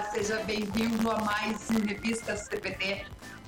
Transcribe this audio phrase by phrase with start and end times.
[0.00, 3.04] seja bem-vindo a mais um Revista CPT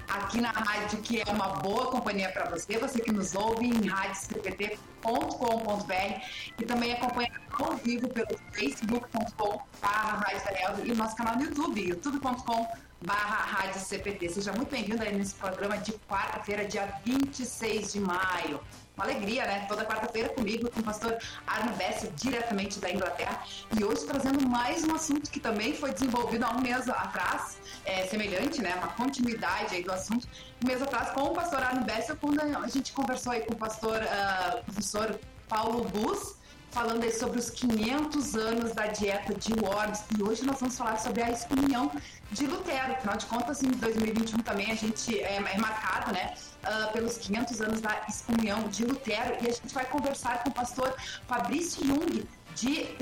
[0.09, 3.87] aqui na rádio, que é uma boa companhia para você, você que nos ouve em
[3.87, 6.21] radiocpt.com.br
[6.61, 13.45] e também acompanha ao vivo pelo facebook.com.br e o nosso canal no YouTube, youtube.com.br barra
[13.45, 14.31] Rádio CPT.
[14.31, 18.61] Seja muito bem-vindo aí nesse programa de quarta-feira, dia 26 de maio.
[18.97, 19.67] Uma alegria, né?
[19.67, 23.43] Toda quarta-feira comigo, com o pastor Arno Bessel, diretamente da Inglaterra.
[23.77, 28.07] E hoje trazendo mais um assunto que também foi desenvolvido há um mês atrás, é,
[28.07, 28.73] semelhante, né?
[28.77, 30.29] Uma continuidade aí do assunto.
[30.63, 33.57] Um mês atrás com o pastor Arno Bessel, quando a gente conversou aí com o
[33.57, 35.19] pastor, uh, professor
[35.49, 36.37] Paulo Bus,
[36.71, 40.05] falando aí sobre os 500 anos da dieta de Worms.
[40.17, 41.91] E hoje nós vamos falar sobre a excomunhão
[42.31, 42.93] de Lutero.
[42.93, 47.61] Afinal de contas, em 2021 também a gente é, é marcado, né, uh, pelos 500
[47.61, 49.37] anos da excomunhão de Lutero.
[49.43, 50.95] E a gente vai conversar com o pastor
[51.27, 52.97] Fabrício Jung, de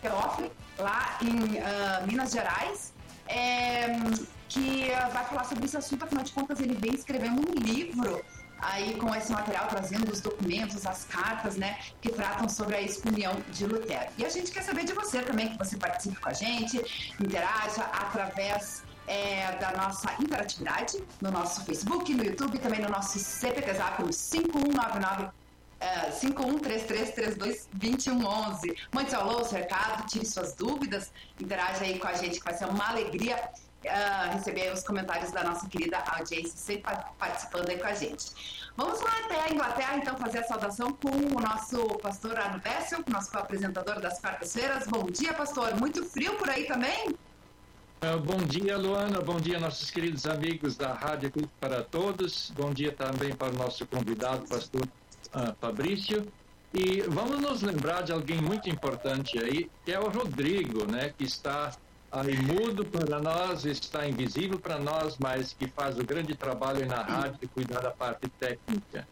[0.00, 2.92] Teófilo, lá em uh, Minas Gerais.
[3.28, 3.86] É,
[4.48, 8.20] que vai falar sobre esse assunto, afinal de contas, ele vem escrevendo um livro
[8.60, 13.36] aí com esse material trazendo os documentos, as cartas, né, que tratam sobre a excomunhão
[13.52, 14.10] de Lutero.
[14.18, 16.78] E a gente quer saber de você também, que você participe com a gente,
[17.20, 23.74] interaja através é, da nossa interatividade no nosso Facebook, no YouTube, também no nosso CPT
[23.74, 25.30] Zap, no 5199
[25.80, 28.76] é, 5133322111.
[28.92, 32.54] Mande seu alô, seu recado, tire suas dúvidas, interaja aí com a gente, que vai
[32.54, 37.88] ser uma alegria uh, receber os comentários da nossa querida audiência, sempre participando aí com
[37.88, 38.60] a gente.
[38.76, 43.02] Vamos lá até a Inglaterra, então, fazer a saudação com o nosso pastor Arno Bessel,
[43.08, 44.86] nosso apresentador das quartas-feiras.
[44.86, 45.74] Bom dia, pastor.
[45.80, 47.18] Muito frio por aí também?
[48.02, 49.20] Uh, bom dia, Luana.
[49.20, 52.50] Bom dia, nossos queridos amigos da Rádio Culto para Todos.
[52.56, 56.26] Bom dia também para o nosso convidado, pastor uh, Fabrício.
[56.72, 61.24] E vamos nos lembrar de alguém muito importante aí, que é o Rodrigo, né, que
[61.24, 61.76] está
[62.10, 67.02] aí mudo para nós, está invisível para nós, mas que faz o grande trabalho na
[67.02, 69.06] rádio e cuidar da parte técnica.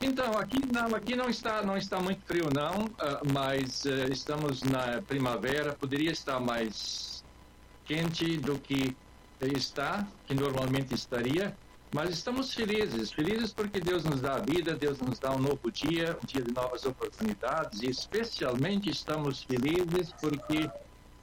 [0.00, 4.62] Então, aqui não, aqui não está, não está muito frio não, uh, mas uh, estamos
[4.62, 7.13] na primavera, poderia estar mais
[7.84, 8.96] quente do que
[9.40, 11.54] está, que normalmente estaria,
[11.94, 15.70] mas estamos felizes, felizes porque Deus nos dá a vida, Deus nos dá um novo
[15.70, 20.68] dia, um dia de novas oportunidades, e especialmente estamos felizes porque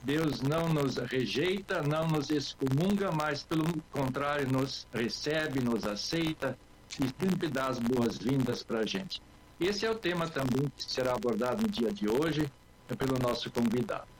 [0.02, 6.56] Deus não nos rejeita, não nos excomunga, mas pelo contrário nos recebe, nos aceita
[6.98, 9.22] e sempre dá as boas-vindas para a gente.
[9.60, 12.50] Esse é o tema também que será abordado no dia de hoje
[12.98, 14.11] pelo nosso convidado.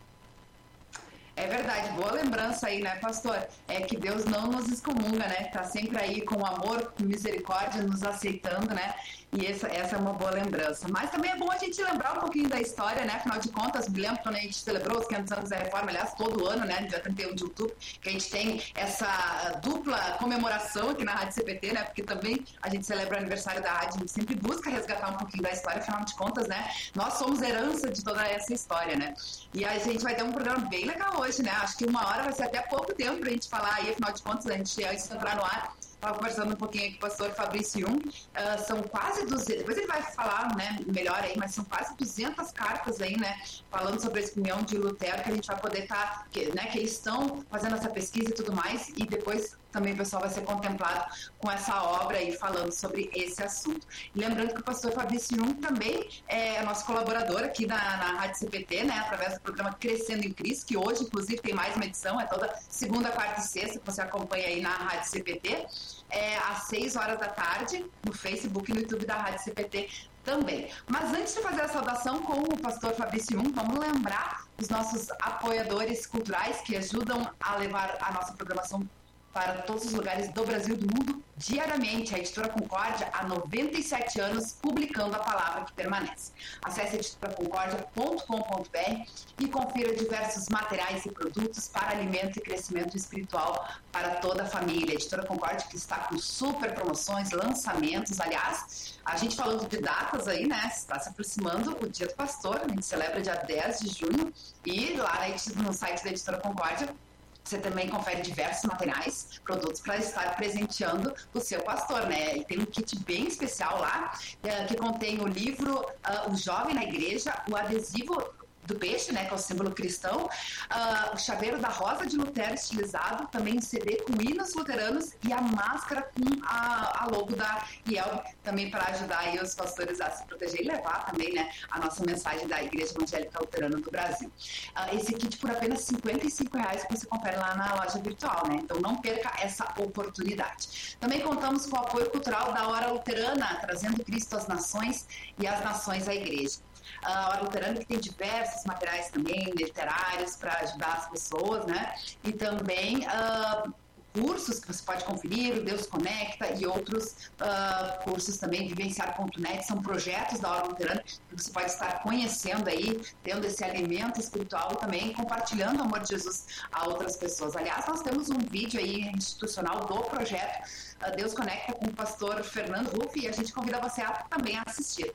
[1.43, 3.37] É verdade, boa lembrança aí, né, pastor?
[3.67, 5.51] É que Deus não nos excomunga, né?
[5.53, 8.95] Tá sempre aí com amor, com misericórdia, nos aceitando, né?
[9.35, 10.87] E essa, essa é uma boa lembrança.
[10.91, 13.15] Mas também é bom a gente lembrar um pouquinho da história, né?
[13.15, 16.13] Afinal de contas, me lembro quando a gente celebrou os 500 anos da reforma, aliás,
[16.13, 16.83] todo ano, né?
[16.83, 21.73] Dia 31 de outubro, que a gente tem essa dupla comemoração aqui na Rádio CPT,
[21.73, 21.83] né?
[21.85, 25.17] Porque também a gente celebra o aniversário da rádio, a gente sempre busca resgatar um
[25.17, 26.71] pouquinho da história, afinal de contas, né?
[26.95, 29.15] Nós somos herança de toda essa história, né?
[29.55, 31.53] E a gente vai ter um programa bem legal hoje, né?
[31.63, 34.23] Acho que uma hora vai ser até pouco tempo pra gente falar aí, afinal de
[34.23, 37.31] contas, a gente antes de entrar no ar estava conversando um pouquinho com o pastor
[37.31, 41.65] Fabrício Jung, uh, são quase 200, depois ele vai falar né, melhor aí, mas são
[41.65, 43.41] quase 200 cartas aí, né,
[43.71, 46.67] falando sobre a excomunhão de Lutero, que a gente vai poder estar, tá, que, né,
[46.67, 50.31] que eles estão fazendo essa pesquisa e tudo mais, e depois também o pessoal vai
[50.31, 53.87] ser contemplado com essa obra aí falando sobre esse assunto.
[54.15, 58.85] Lembrando que o pastor Fabrício Jung também é nosso colaborador aqui na, na Rádio CPT,
[58.85, 62.27] né, através do programa Crescendo em Cristo, que hoje, inclusive, tem mais uma edição, é
[62.27, 65.67] toda segunda, quarta e sexta, que você acompanha aí na Rádio CPT,
[66.11, 69.89] é, às 6 horas da tarde, no Facebook e no YouTube da Rádio CPT
[70.25, 70.71] também.
[70.87, 75.11] Mas antes de fazer a saudação com o pastor Fabrício Jung, vamos lembrar os nossos
[75.21, 78.89] apoiadores culturais que ajudam a levar a nossa programação
[79.33, 82.15] para todos os lugares do Brasil e do mundo diariamente.
[82.15, 86.31] A editora Concórdia há 97 anos publicando a palavra que permanece.
[86.63, 94.45] Acesse editoraconcordia.com.br e confira diversos materiais e produtos para alimento e crescimento espiritual para toda
[94.45, 94.93] a família.
[94.93, 98.21] A editora Concórdia que está com super promoções, lançamentos.
[98.21, 100.71] Aliás, a gente falando de datas aí, né?
[100.73, 104.33] Está se aproximando o Dia do Pastor, a gente celebra dia 10 de junho
[104.65, 105.27] e lá
[105.57, 106.95] no site da editora Concórdia
[107.45, 112.37] você também confere diversos materiais, produtos para estar presenteando o seu pastor, né?
[112.37, 114.13] E tem um kit bem especial lá,
[114.45, 118.23] uh, que contém o livro uh, O Jovem na Igreja, o adesivo
[118.67, 122.55] do peixe, né, que é o símbolo cristão, uh, o chaveiro da rosa de Lutero
[122.55, 127.65] estilizado, também um CD com hinos luteranos e a máscara com a, a logo da
[127.87, 132.05] IEL, também para ajudar os pastores a se proteger e levar também, né, a nossa
[132.05, 134.31] mensagem da Igreja Evangélica Luterana do Brasil.
[134.77, 138.61] Uh, esse kit por apenas 55 reais que você confere lá na loja virtual, né,
[138.63, 140.97] então não perca essa oportunidade.
[141.01, 145.07] Também contamos com o apoio cultural da Hora Luterana, trazendo Cristo às nações
[145.39, 146.61] e as nações à Igreja
[147.03, 151.95] a Hora Luterana, que tem diversos materiais também literários para ajudar as pessoas, né?
[152.25, 153.73] E também uh,
[154.13, 159.81] cursos que você pode conferir, o Deus Conecta e outros uh, cursos também, vivenciar.net, são
[159.83, 165.13] projetos da Hora Luterana que você pode estar conhecendo aí, tendo esse alimento espiritual também
[165.13, 167.57] compartilhando o amor de Jesus a outras pessoas.
[167.57, 170.63] Aliás, nós temos um vídeo aí institucional do projeto
[171.11, 175.13] Deus Conecta com o pastor Fernando Ruff e a gente convida você a também assistir.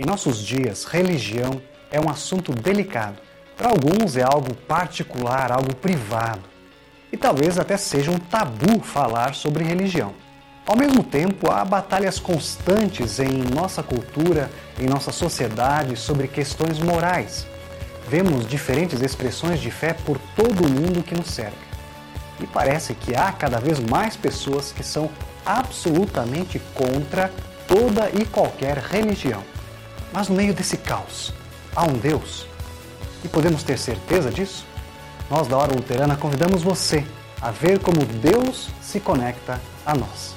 [0.00, 1.60] Em nossos dias, religião
[1.90, 3.18] é um assunto delicado.
[3.54, 6.40] Para alguns é algo particular, algo privado.
[7.12, 10.14] E talvez até seja um tabu falar sobre religião.
[10.66, 17.46] Ao mesmo tempo, há batalhas constantes em nossa cultura, em nossa sociedade sobre questões morais.
[18.08, 21.58] Vemos diferentes expressões de fé por todo o mundo que nos cerca.
[22.40, 25.10] E parece que há cada vez mais pessoas que são
[25.44, 27.30] absolutamente contra
[27.68, 29.42] toda e qualquer religião.
[30.12, 31.32] Mas no meio desse caos,
[31.74, 32.46] há um Deus.
[33.24, 34.66] E podemos ter certeza disso?
[35.30, 37.06] Nós da Hora Luterana convidamos você
[37.40, 40.34] a ver como Deus se conecta a nós.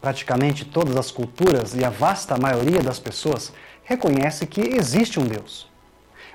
[0.00, 3.52] Praticamente todas as culturas e a vasta maioria das pessoas
[3.84, 5.68] reconhece que existe um Deus.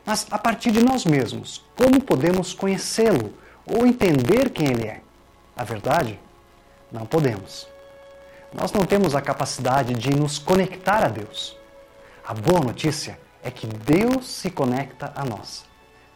[0.06, 3.34] Mas a partir de nós mesmos, como podemos conhecê-lo
[3.66, 5.02] ou entender quem ele é?
[5.56, 6.20] A verdade?
[6.92, 7.71] Não podemos.
[8.54, 11.56] Nós não temos a capacidade de nos conectar a Deus.
[12.28, 15.64] A boa notícia é que Deus se conecta a nós.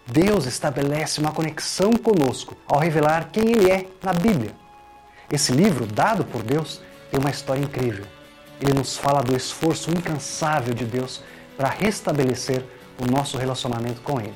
[0.06, 4.54] Deus estabelece uma conexão conosco ao revelar quem Ele é na Bíblia.
[5.32, 8.06] Esse livro, dado por Deus, tem uma história incrível.
[8.60, 11.24] Ele nos fala do esforço incansável de Deus
[11.56, 12.66] para restabelecer
[13.00, 14.36] o nosso relacionamento com Ele.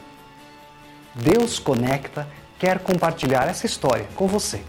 [1.13, 2.25] Deus Conecta
[2.57, 4.63] quer compartilhar essa história com você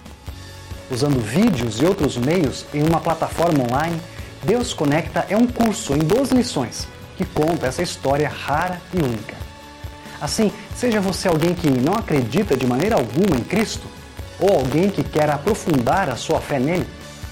[0.90, 4.00] usando vídeos e outros meios em uma plataforma online,
[4.42, 9.36] Deus Conecta é um curso em 12 lições que conta essa história rara e única.
[10.20, 13.86] Assim, seja você alguém que não acredita de maneira alguma em Cristo,
[14.38, 16.86] ou alguém que quer aprofundar a sua fé nele,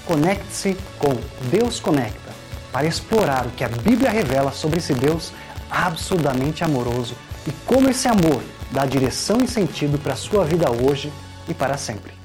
[0.05, 1.15] conecte-se com
[1.49, 2.29] Deus Conecta
[2.71, 5.31] para explorar o que a Bíblia revela sobre esse Deus
[5.71, 7.15] absurdamente amoroso
[7.47, 11.11] e como esse amor dá direção e sentido para a sua vida hoje
[11.47, 12.18] e para sempre.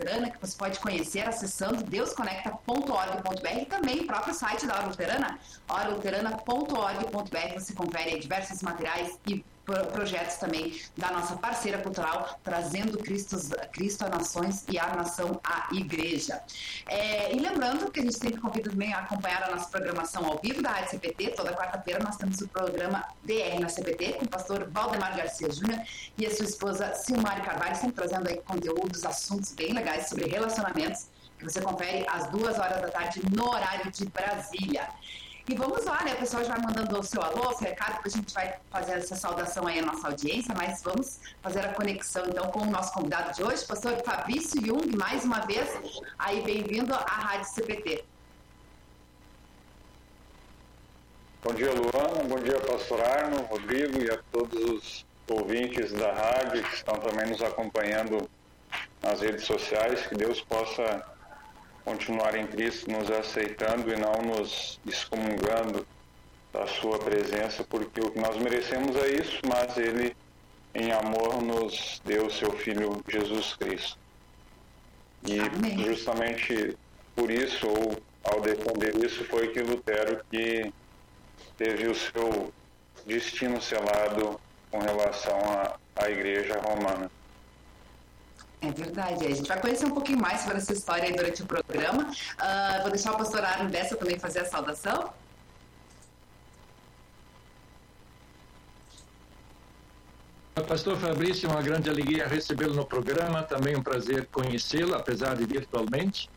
[0.00, 5.38] Luterana que você pode conhecer acessando deusconecta.org.br e também o próprio site da Hora Luterana,
[5.68, 7.54] horaluterana.org.br.
[7.54, 13.36] Você confere diversos materiais e projetos também da nossa parceira cultural, trazendo Cristo,
[13.72, 16.42] Cristo a nações e a nação à igreja.
[16.86, 20.38] É, e lembrando que a gente sempre convida também a acompanhar a nossa programação ao
[20.38, 21.30] vivo da Rádio CPT.
[21.30, 25.80] Toda quarta-feira nós temos o programa DR na CPT com o pastor Valdemar Garcia Júnior
[26.18, 31.06] e a sua esposa Silmari Carvalho, sempre trazendo aí conteúdos, assuntos bem legais sobre relacionamentos
[31.38, 34.88] que você confere às duas horas da tarde no horário de Brasília.
[35.50, 36.14] E vamos lá, né?
[36.14, 39.16] O pessoal já mandando o seu alô, seu recado, depois a gente vai fazer essa
[39.16, 43.34] saudação aí à nossa audiência, mas vamos fazer a conexão então com o nosso convidado
[43.34, 45.68] de hoje, pastor Fabrício Jung, mais uma vez.
[46.16, 48.04] Aí, bem-vindo à Rádio CPT.
[51.42, 52.22] Bom dia, Luana.
[52.28, 57.26] Bom dia, pastor Arno, Rodrigo e a todos os ouvintes da rádio que estão também
[57.26, 58.30] nos acompanhando
[59.02, 60.06] nas redes sociais.
[60.06, 61.04] Que Deus possa
[61.84, 65.86] continuar em Cristo nos aceitando e não nos excomungando
[66.52, 70.16] da sua presença, porque o que nós merecemos é isso, mas ele
[70.74, 73.98] em amor nos deu seu filho Jesus Cristo.
[75.26, 75.78] E Amém.
[75.84, 76.76] justamente
[77.14, 80.72] por isso, ou ao defender isso, foi que Lutero que
[81.56, 82.52] teve o seu
[83.06, 87.10] destino selado com relação à, à igreja romana.
[88.62, 89.26] É verdade.
[89.26, 92.04] A gente vai conhecer um pouquinho mais sobre essa história aí durante o programa.
[92.04, 95.12] Uh, vou deixar o pastor Arno Bessa também fazer a saudação.
[100.68, 106.28] Pastor Fabrício, uma grande alegria recebê-lo no programa, também um prazer conhecê-lo, apesar de virtualmente.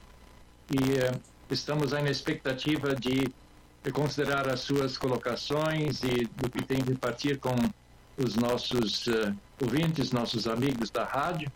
[0.72, 3.30] E uh, estamos aí na expectativa de
[3.92, 7.54] considerar as suas colocações e do que tem de partir com
[8.18, 11.52] os nossos uh, ouvintes, nossos amigos da rádio,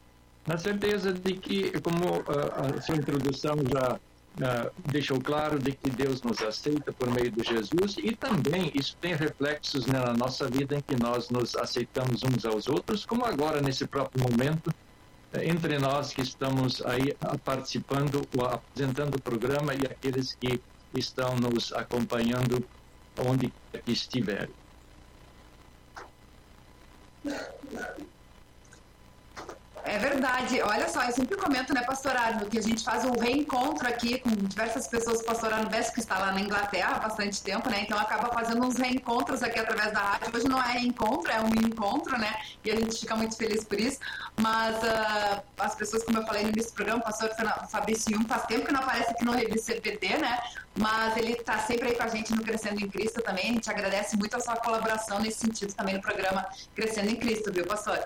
[0.47, 5.89] na certeza de que, como uh, a sua introdução já uh, deixou claro, de que
[5.89, 10.77] Deus nos aceita por meio de Jesus e também isso tem reflexos na nossa vida
[10.77, 14.73] em que nós nos aceitamos uns aos outros, como agora nesse próprio momento
[15.43, 17.13] entre nós que estamos aí
[17.43, 20.61] participando ou apresentando o programa e aqueles que
[20.95, 22.65] estão nos acompanhando
[23.17, 23.51] onde
[23.85, 24.49] estiverem.
[29.87, 30.61] É verdade.
[30.61, 34.19] Olha só, eu sempre comento, né, pastor Arno, que a gente faz um reencontro aqui
[34.19, 35.21] com diversas pessoas.
[35.23, 37.83] Pastor Arno Bess, que está lá na Inglaterra há bastante tempo, né?
[37.83, 40.35] Então acaba fazendo uns reencontros aqui através da rádio.
[40.35, 42.35] Hoje não é reencontro, é um encontro, né?
[42.65, 43.99] E a gente fica muito feliz por isso.
[44.35, 47.29] Mas uh, as pessoas, como eu falei no início do programa, o pastor
[47.71, 50.37] Fabrício Jung faz tempo que não aparece aqui no Revista CPD, né?
[50.77, 53.51] Mas ele está sempre aí com a gente no Crescendo em Cristo também.
[53.51, 57.53] A gente agradece muito a sua colaboração nesse sentido também no programa Crescendo em Cristo,
[57.53, 58.05] viu, pastor?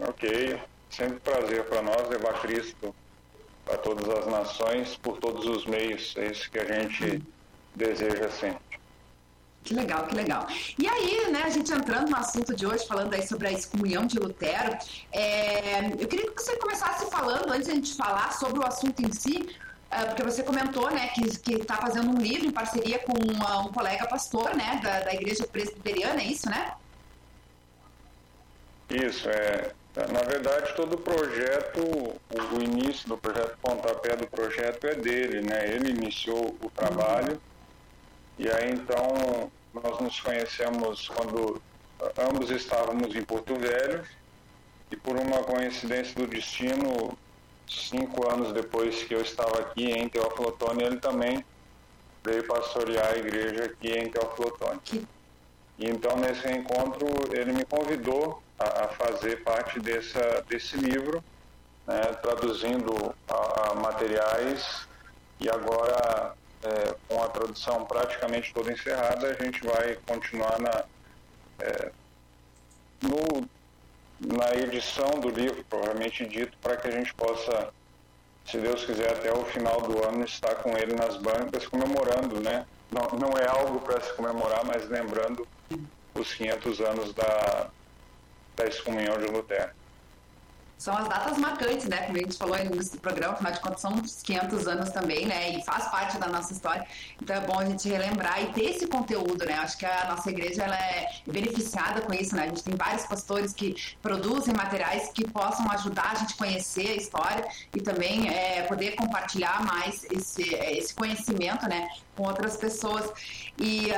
[0.00, 0.60] Ok,
[0.90, 2.94] sempre um prazer para nós levar Cristo
[3.64, 6.14] para todas as nações, por todos os meios.
[6.16, 7.22] É isso que a gente
[7.74, 8.66] deseja sempre.
[9.64, 10.46] Que legal, que legal.
[10.78, 14.06] E aí, né, a gente entrando no assunto de hoje, falando aí sobre a excomunhão
[14.06, 14.78] de Lutero,
[15.10, 19.00] é, eu queria que você começasse falando, antes de a gente falar sobre o assunto
[19.02, 19.48] em si,
[19.90, 23.72] é, porque você comentou, né, que está fazendo um livro em parceria com uma, um
[23.72, 26.72] colega pastor, né, da, da igreja presbiteriana, é isso, né?
[28.88, 29.72] Isso, é.
[29.96, 35.40] Na verdade, todo o projeto, o início do projeto, o pontapé do projeto é dele,
[35.40, 35.74] né?
[35.74, 37.40] Ele iniciou o trabalho
[38.38, 41.62] e aí então nós nos conhecemos quando
[42.18, 44.04] ambos estávamos em Porto Velho
[44.90, 47.16] e por uma coincidência do destino,
[47.66, 51.42] cinco anos depois que eu estava aqui em Teófilo Otoni, ele também
[52.22, 55.08] veio pastorear a igreja aqui em Teófilo Otoni.
[55.78, 61.22] E então nesse encontro ele me convidou a, a fazer parte dessa, desse livro,
[61.86, 64.86] né, traduzindo a, a materiais
[65.38, 70.84] e agora é, com a tradução praticamente toda encerrada, a gente vai continuar na,
[71.60, 71.92] é,
[73.02, 73.48] no,
[74.36, 77.68] na edição do livro, provavelmente dito, para que a gente possa,
[78.46, 82.66] se Deus quiser, até o final do ano estar com ele nas bancas comemorando, né?
[82.90, 85.46] Não, não é algo para se comemorar, mas lembrando
[86.14, 87.70] os 500 anos da,
[88.56, 89.70] da excomunhão de Lutero.
[90.78, 92.02] São as datas marcantes, né?
[92.02, 94.90] Como a gente falou no início do programa, afinal de contas são uns 500 anos
[94.90, 95.50] também, né?
[95.52, 96.86] E faz parte da nossa história.
[97.20, 99.54] Então é bom a gente relembrar e ter esse conteúdo, né?
[99.54, 102.44] Acho que a nossa igreja ela é beneficiada com isso, né?
[102.44, 106.88] A gente tem vários pastores que produzem materiais que possam ajudar a gente a conhecer
[106.90, 111.88] a história e também é, poder compartilhar mais esse, esse conhecimento, né?
[112.14, 113.10] Com outras pessoas.
[113.58, 113.94] E uh,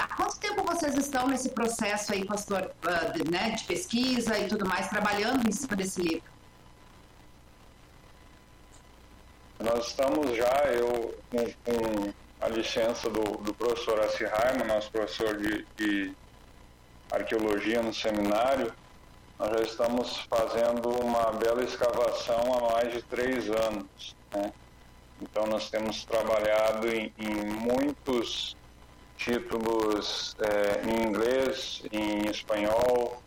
[0.00, 4.46] há quanto tempo vocês estão nesse processo aí, pastor, uh, de, né, de pesquisa e
[4.46, 6.30] tudo mais, trabalhando em cima desse livro?
[9.58, 15.36] Nós estamos já, eu com, com a licença do, do professor Assi Raiman, nosso professor
[15.36, 16.14] de, de
[17.10, 18.72] arqueologia no seminário,
[19.38, 24.14] nós já estamos fazendo uma bela escavação há mais de três anos.
[24.32, 24.52] Né?
[25.20, 28.56] Então nós temos trabalhado em, em muitos
[29.20, 33.22] títulos é, em inglês, em espanhol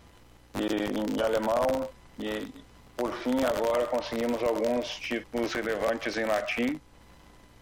[0.56, 1.88] e em alemão
[2.20, 2.52] e
[2.98, 6.82] por fim agora conseguimos alguns títulos relevantes em latim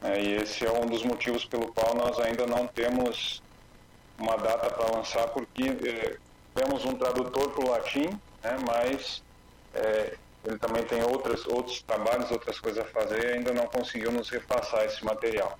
[0.01, 3.43] é, e esse é um dos motivos pelo qual nós ainda não temos
[4.17, 6.17] uma data para lançar porque é,
[6.55, 8.09] temos um tradutor para o latim,
[8.43, 9.21] né, mas
[9.73, 14.29] é, ele também tem outras, outros trabalhos, outras coisas a fazer ainda não conseguiu nos
[14.29, 15.57] repassar esse material.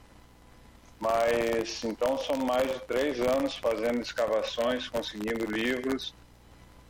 [1.02, 6.14] Mas então são mais de três anos fazendo escavações, conseguindo livros,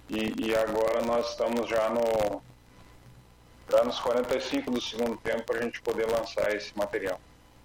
[0.10, 2.42] e, e agora nós estamos já no
[3.72, 7.18] já nos 45 do segundo tempo para a gente poder lançar esse material.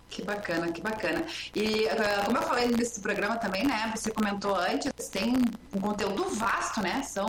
[0.09, 1.27] Que bacana, que bacana.
[1.53, 3.93] E ah, como eu falei do programa também, né?
[3.97, 5.35] Você comentou antes, tem
[5.75, 7.03] um conteúdo vasto, né?
[7.03, 7.27] São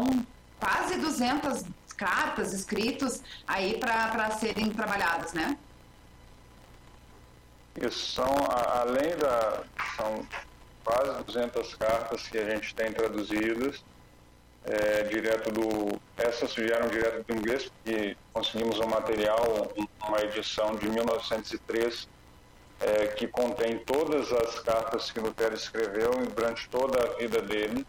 [0.59, 1.63] quase 200
[1.97, 5.57] cartas escritos aí para serem trabalhadas, né?
[7.79, 9.63] Isso são, além da.
[9.95, 10.27] São
[10.83, 13.83] quase 200 cartas que a gente tem traduzidas,
[14.65, 15.99] é, direto do.
[16.17, 19.71] Essas vieram direto do inglês, porque conseguimos um material,
[20.07, 22.07] uma edição de 1903,
[22.79, 27.85] é, que contém todas as cartas que Lutero escreveu durante toda a vida dele.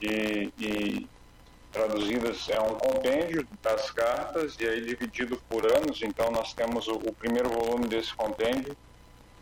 [0.00, 1.08] E, e
[1.72, 6.00] traduzidas é um compêndio das cartas e aí dividido por anos.
[6.00, 8.76] Então nós temos o, o primeiro volume desse compêndio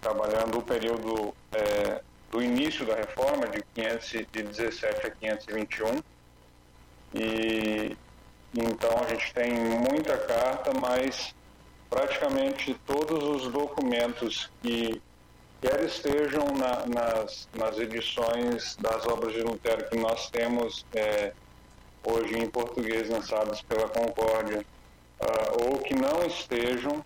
[0.00, 6.02] trabalhando o período é, do início da reforma, de 517 a 521.
[7.14, 7.96] E
[8.54, 11.34] então a gente tem muita carta, mas
[11.90, 15.00] praticamente todos os documentos que
[15.60, 21.32] quer estejam na, nas, nas edições das obras de Lutero que nós temos é,
[22.04, 24.64] hoje em português lançadas pela Concórdia,
[25.20, 27.04] uh, ou que não estejam,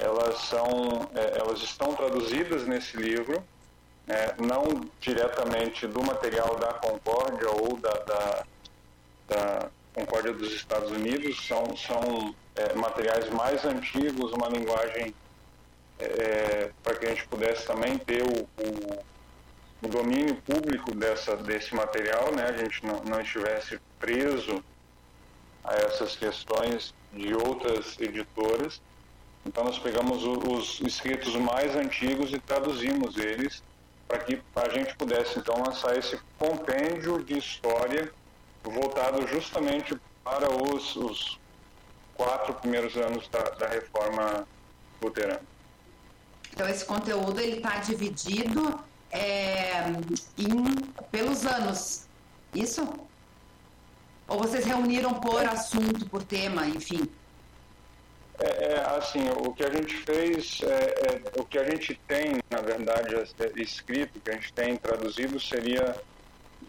[0.00, 3.42] elas, são, é, elas estão traduzidas nesse livro,
[4.08, 8.46] é, não diretamente do material da Concórdia ou da, da,
[9.28, 15.14] da Concórdia dos Estados Unidos, são, são é, materiais mais antigos, uma linguagem
[15.98, 19.04] é, para que a gente pudesse também ter o, o,
[19.82, 22.44] o, domínio público dessa, desse material, né?
[22.44, 24.64] a gente não, não estivesse preso
[25.62, 28.80] a essas questões de outras editoras.
[29.44, 33.62] Então nós pegamos os escritos mais antigos e traduzimos eles
[34.06, 38.12] para que a gente pudesse então lançar esse compêndio de história
[38.62, 41.38] voltado justamente para os, os
[42.14, 44.46] quatro primeiros anos da, da reforma
[45.00, 45.40] luterana.
[46.52, 48.78] Então esse conteúdo ele está dividido
[49.10, 49.84] é,
[50.36, 50.74] em,
[51.10, 52.06] pelos anos,
[52.54, 52.86] isso?
[54.28, 57.08] Ou vocês reuniram por assunto, por tema, enfim?
[58.42, 62.38] É, é, assim, o que a gente fez, é, é, o que a gente tem,
[62.50, 65.94] na verdade, é, escrito, que a gente tem traduzido, seria,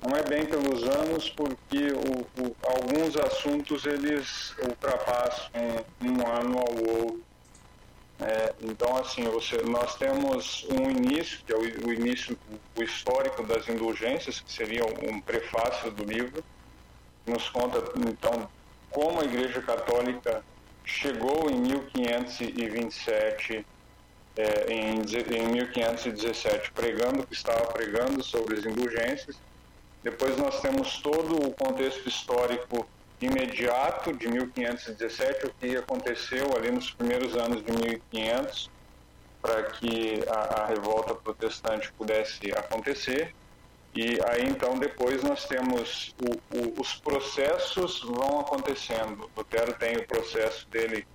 [0.06, 5.50] não é bem pelos anos, porque o, o, alguns assuntos eles ultrapassam
[6.02, 7.24] um, ano ao outro.
[8.20, 12.38] É, então, assim, você, nós temos um início, que é o, o, início,
[12.78, 16.44] o histórico das indulgências, que seria um prefácio do livro,
[17.24, 18.50] que nos conta, então,
[18.90, 20.44] como a Igreja Católica
[20.84, 23.66] chegou em 1527,
[24.38, 29.38] é, em, em 1517, pregando que estava pregando sobre as indulgências.
[30.04, 32.88] Depois nós temos todo o contexto histórico
[33.22, 38.70] imediato de 1517, o que aconteceu ali nos primeiros anos de 1500,
[39.42, 43.34] para que a, a revolta protestante pudesse acontecer.
[43.94, 49.30] E aí então depois nós temos o, o, os processos vão acontecendo.
[49.36, 51.06] Lutero tem o processo dele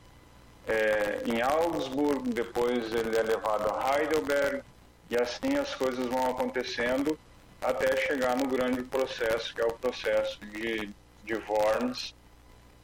[0.66, 4.62] é, em Augsburg, depois ele é levado a Heidelberg
[5.08, 7.18] e assim as coisas vão acontecendo
[7.62, 10.90] até chegar no grande processo que é o processo de,
[11.24, 12.14] de Worms,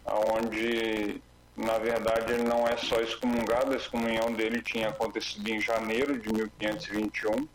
[0.06, 1.20] onde
[1.54, 6.32] na verdade ele não é só excomungado, a excomunhão dele tinha acontecido em janeiro de
[6.32, 7.46] 1521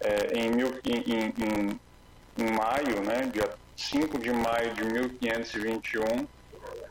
[0.00, 1.80] é, em, mil, em, em,
[2.38, 6.26] em, maio, né, dia 5 de maio de 1521,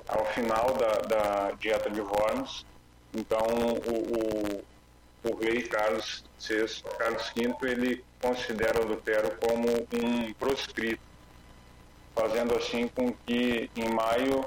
[0.08, 2.66] ao final da, da Dieta de Worms.
[3.14, 4.60] Então, o,
[5.30, 11.02] o, o rei Carlos VI, Carlos V, ele considera Lutero como um proscrito,
[12.16, 14.46] fazendo assim com que, em maio,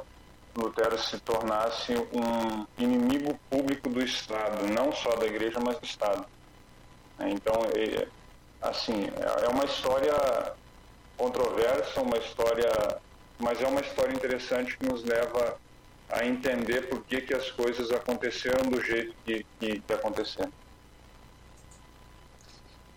[0.57, 6.25] Lutero se tornasse um inimigo público do Estado, não só da Igreja, mas do Estado.
[7.21, 7.55] Então,
[8.64, 9.07] assim,
[9.44, 10.14] é, uma história
[11.16, 12.70] controversa, uma história,
[13.38, 15.59] mas é uma história interessante que nos leva
[16.09, 20.53] a entender por que, que as coisas aconteceram do jeito que, que, que aconteceram.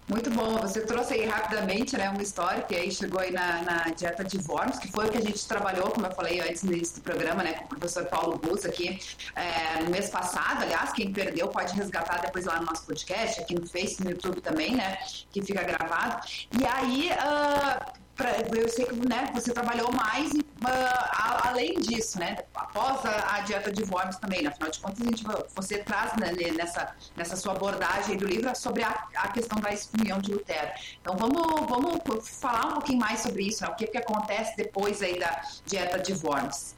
[0.09, 3.83] Muito bom, você trouxe aí rapidamente né, uma história que aí chegou aí na, na
[3.89, 7.01] dieta de Worms, que foi o que a gente trabalhou, como eu falei antes do
[7.01, 8.97] programa, né, com o professor Paulo Bus aqui
[9.35, 10.63] é, no mês passado.
[10.63, 14.39] Aliás, quem perdeu pode resgatar depois lá no nosso podcast, aqui no Face, no YouTube
[14.39, 14.97] também, né,
[15.29, 16.25] que fica gravado.
[16.57, 22.37] E aí, uh, pra, eu sei que né, você trabalhou mais uh, além disso, né?
[22.53, 24.49] Após a, a, dieta de Worms também, né?
[24.49, 25.23] afinal de contas, a gente,
[25.55, 30.19] você traz né, nessa, nessa sua abordagem do livro sobre a, a questão da excomunhão
[30.19, 30.71] de Lutero.
[30.99, 33.69] Então vamos, vamos falar um pouquinho mais sobre isso, né?
[33.69, 36.75] o que, que acontece depois aí da dieta de Worms.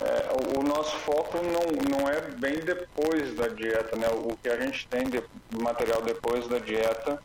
[0.00, 4.08] É, o nosso foco não, não é bem depois da dieta, né?
[4.08, 5.22] O que a gente tem de
[5.62, 7.22] material depois da dieta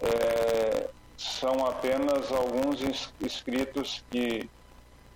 [0.00, 0.88] é,
[1.18, 2.80] são apenas alguns
[3.20, 4.48] escritos que,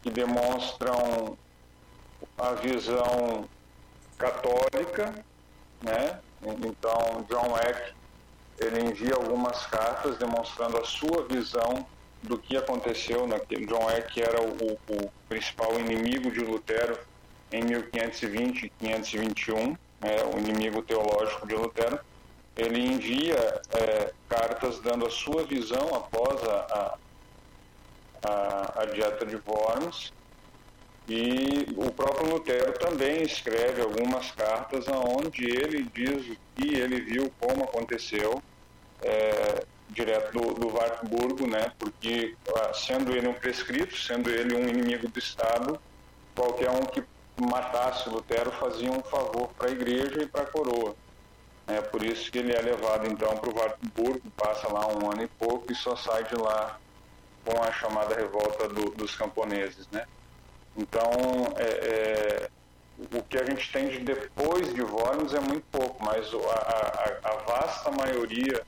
[0.03, 1.39] que demonstram
[2.37, 3.49] a visão
[4.19, 5.15] católica,
[5.81, 6.19] né?
[6.43, 7.95] Então, John Eck,
[8.59, 11.87] ele envia algumas cartas demonstrando a sua visão
[12.21, 13.67] do que aconteceu naquele.
[13.67, 16.99] John Eck era o, o principal inimigo de Lutero
[17.53, 20.17] em 1520 e 521, né?
[20.35, 22.01] o inimigo teológico de Lutero
[22.57, 26.99] ele envia é, cartas dando a sua visão após a,
[28.25, 30.13] a, a, dieta de Worms
[31.09, 37.33] E o próprio Lutero também escreve algumas cartas onde ele diz o que ele viu,
[37.41, 38.43] como aconteceu,
[39.03, 41.73] é, direto do, do Wartburgo, né?
[41.79, 45.81] porque ah, sendo ele um prescrito, sendo ele um inimigo do Estado,
[46.35, 47.03] qualquer um que
[47.37, 50.95] matasse Lutero fazia um favor para a igreja e para a coroa.
[51.67, 55.23] É por isso que ele é levado então para o Wartburgo, passa lá um ano
[55.23, 56.79] e pouco e só sai de lá
[57.45, 60.05] com a chamada revolta do, dos camponeses, né?
[60.77, 61.11] Então,
[61.57, 62.51] é, é,
[63.17, 67.31] o que a gente tem de depois de Worms é muito pouco, mas a, a,
[67.31, 68.63] a, vasta maioria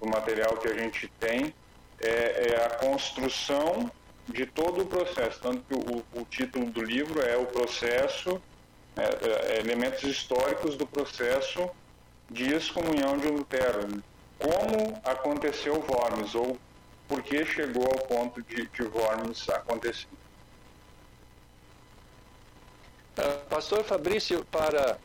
[0.00, 1.54] do material que a gente tem
[2.00, 3.90] é, é a construção
[4.28, 5.40] de todo o processo.
[5.40, 8.40] Tanto que o, o título do livro é o processo,
[8.96, 11.70] é, é, elementos históricos do processo
[12.32, 14.02] de excomunhão de Lutero.
[14.38, 16.58] Como aconteceu Worms, ou
[17.06, 20.08] por que chegou ao ponto de, de Worms acontecer.
[23.18, 24.98] Uh, Pastor Fabrício, para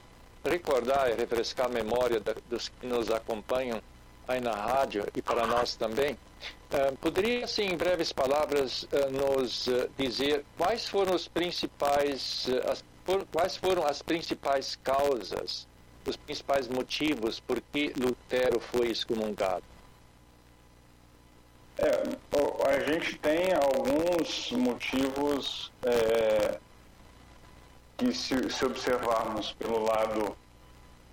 [0.43, 3.81] recordar e refrescar a memória da, dos que nos acompanham
[4.25, 9.67] aí na rádio e para nós também, uh, poderia, assim, em breves palavras, uh, nos
[9.97, 15.67] dizer quais foram os principais, as, por, quais foram as principais causas,
[16.09, 19.63] os principais motivos por que Lutero foi excomungado?
[21.77, 21.91] É,
[22.67, 26.57] a gente tem alguns motivos é,
[27.97, 30.35] que se, se observarmos pelo lado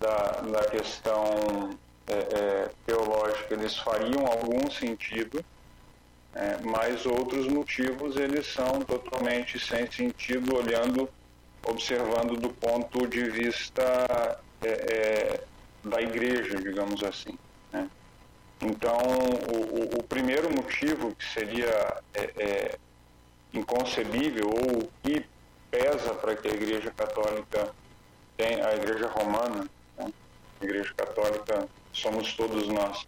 [0.01, 5.45] da, da questão é, é, teológica, eles fariam algum sentido,
[6.35, 11.09] é, mas outros motivos eles são totalmente sem sentido, olhando,
[11.67, 15.41] observando do ponto de vista é, é,
[15.85, 17.39] da igreja, digamos assim.
[17.73, 17.89] Né?
[18.61, 18.99] Então,
[19.53, 22.79] o, o, primeiro motivo que seria é,
[23.53, 25.27] inconcebível ou que
[25.71, 27.73] pesa para que a Igreja Católica
[28.37, 30.13] tenha, a Igreja Romana, né?
[30.61, 33.07] a Igreja Católica somos todos nós,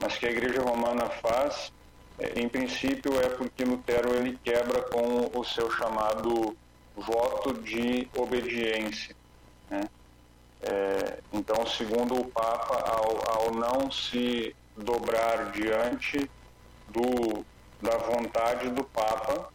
[0.00, 1.72] mas que a Igreja Romana faz,
[2.18, 6.56] é, em princípio, é porque Lutero ele quebra com o seu chamado
[6.96, 9.14] voto de obediência.
[9.70, 9.82] Né?
[10.62, 16.28] É, então, segundo o Papa, ao, ao não se dobrar diante
[16.88, 17.44] do,
[17.80, 19.50] da vontade do Papa,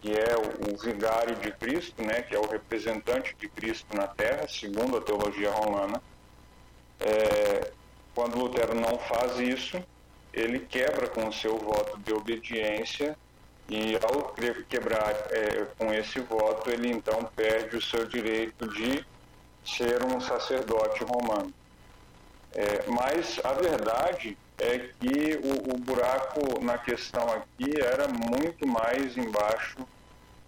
[0.00, 4.06] que é o, o vigário de Cristo, né, que é o representante de Cristo na
[4.06, 6.00] Terra, segundo a teologia romana.
[7.00, 7.72] É,
[8.14, 9.82] quando Lutero não faz isso,
[10.32, 13.16] ele quebra com o seu voto de obediência
[13.68, 14.34] e ao
[14.68, 19.04] quebrar é, com esse voto, ele então perde o seu direito de
[19.64, 21.52] ser um sacerdote romano.
[22.52, 29.16] É, mas a verdade é que o, o, buraco na questão aqui era muito mais
[29.16, 29.78] embaixo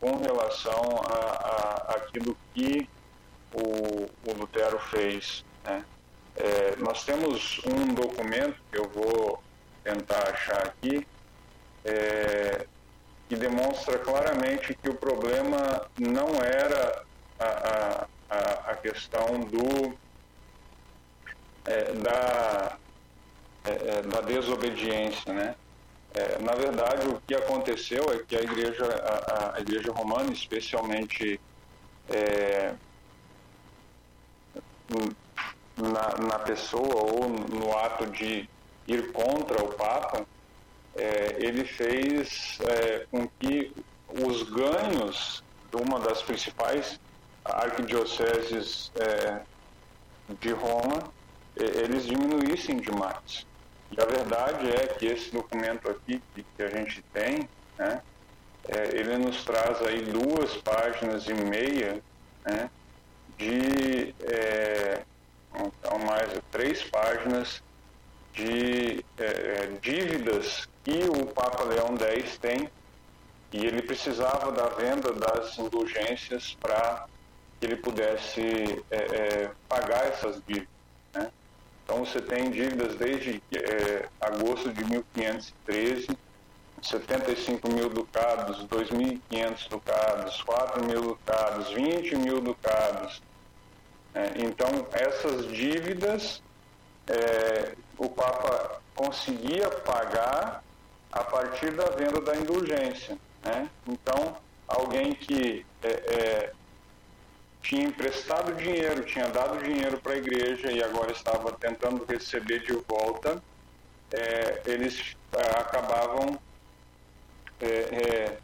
[0.01, 2.89] com relação a, a aquilo que
[3.53, 5.45] o, o Lutero fez.
[5.65, 5.85] Né?
[6.37, 9.43] É, nós temos um documento que eu vou
[9.83, 11.07] tentar achar aqui,
[11.85, 12.67] é,
[13.29, 17.05] que demonstra claramente que o problema não era
[17.39, 17.96] a, a,
[18.87, 19.99] questão do,
[21.65, 22.79] é, da,
[23.65, 25.55] é, é, da desobediência, né?
[26.15, 31.39] É, na verdade, o que aconteceu é que a igreja, a, a igreja romana, especialmente
[32.09, 32.75] é,
[35.77, 38.49] na, na, pessoa ou no ato de
[38.87, 40.25] ir contra o Papa,
[40.95, 42.59] é, ele fez
[43.11, 43.73] com que
[44.09, 46.99] os ganhos de uma das principais
[47.51, 49.41] arquidioceses é,
[50.41, 51.03] de Roma,
[51.57, 53.47] eles diminuíssem demais.
[53.91, 58.03] E a verdade é que esse documento aqui que, que a gente tem, né,
[58.69, 62.03] é, ele nos traz aí duas páginas e meia
[62.45, 62.69] né,
[63.39, 65.03] de é,
[65.55, 67.63] então mais três páginas
[68.33, 72.69] de é, dívidas que o Papa Leão X tem
[73.53, 77.07] e ele precisava da venda das indulgências para
[77.59, 80.77] que ele pudesse é, é, pagar essas dívidas.
[81.85, 86.09] Então você tem dívidas desde é, agosto de 1513,
[86.83, 93.23] 75 mil ducados, 2.500 ducados, 4 mil ducados, 20 mil ducados.
[94.13, 96.43] É, então essas dívidas
[97.07, 100.65] é, o Papa conseguia pagar
[101.13, 103.17] a partir da venda da indulgência.
[103.45, 103.71] Né?
[103.87, 106.53] Então alguém que é, é
[107.67, 112.73] tinha emprestado dinheiro, tinha dado dinheiro para a igreja e agora estava tentando receber de
[112.73, 113.43] volta,
[114.13, 116.39] é, eles é, acabavam
[117.61, 118.39] é, é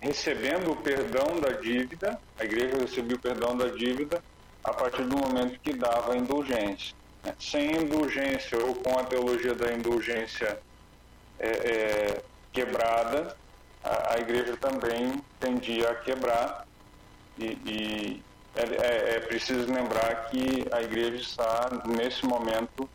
[0.00, 4.22] recebendo o perdão da dívida, a igreja recebia o perdão da dívida
[4.62, 6.94] a partir do momento que dava indulgência.
[7.24, 7.34] Né?
[7.38, 10.58] Sem indulgência ou com a teologia da indulgência
[11.38, 13.36] é, é, quebrada,
[13.82, 16.66] a, a, igreja também tendia a quebrar
[17.40, 18.22] e, e
[18.54, 22.88] é, é, é preciso lembrar que a igreja está nesse momento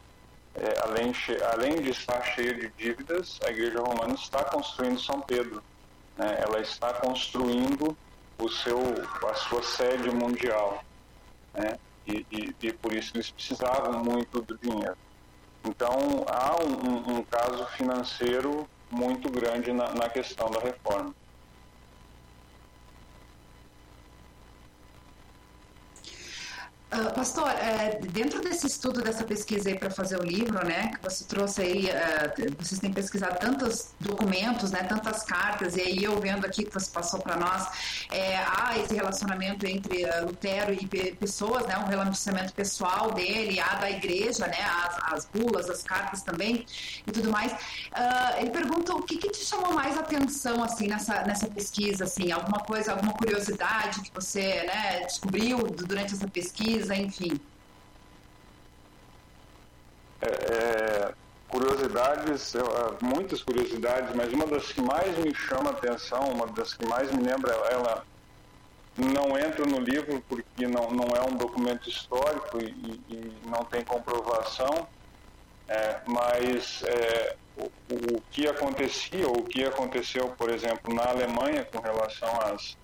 [0.56, 1.14] é, além,
[1.52, 5.62] além de estar cheia de dívidas, a Igreja Romana está construindo São Pedro.
[6.18, 6.38] Né?
[6.40, 7.96] Ela está construindo
[8.38, 8.80] o seu,
[9.30, 10.82] a sua sede mundial.
[11.54, 11.78] Né?
[12.08, 14.98] E, e, e, por isso eles precisavam muito do dinheiro.
[15.66, 15.90] Então,
[16.28, 21.14] há um, um caso financeiro muito grande na, na questão da reforma.
[26.94, 31.04] Uh, pastor, é, dentro desse estudo, dessa pesquisa aí para fazer o livro, né, que
[31.04, 36.18] você trouxe aí, uh, vocês têm pesquisado tantos documentos, né, tantas cartas, e aí eu
[36.22, 37.68] vendo aqui que você passou para nós,
[38.12, 43.76] é, há esse relacionamento entre uh, Lutero e pessoas, né, um relacionamento pessoal dele, há
[43.76, 46.66] da igreja, né, as, as bulas, as cartas também
[47.06, 47.52] e tudo mais.
[48.38, 52.60] ele pergunta o que, que, te chamou mais atenção, assim, nessa, nessa pesquisa, assim, alguma
[52.60, 57.40] coisa, alguma curiosidade que você, né, descobriu durante essa pesquisa, enfim?
[60.22, 61.14] É, é,
[61.48, 62.54] curiosidades,
[63.02, 67.12] muitas curiosidades, mas uma das que mais me chama a atenção, uma das que mais
[67.12, 68.06] me lembra, ela
[68.98, 73.84] não entra no livro porque não, não é um documento histórico e, e não tem
[73.84, 74.88] comprovação,
[75.68, 77.64] é, mas é, o,
[78.16, 82.78] o, que acontecia, ou o que aconteceu, por exemplo, na Alemanha com relação às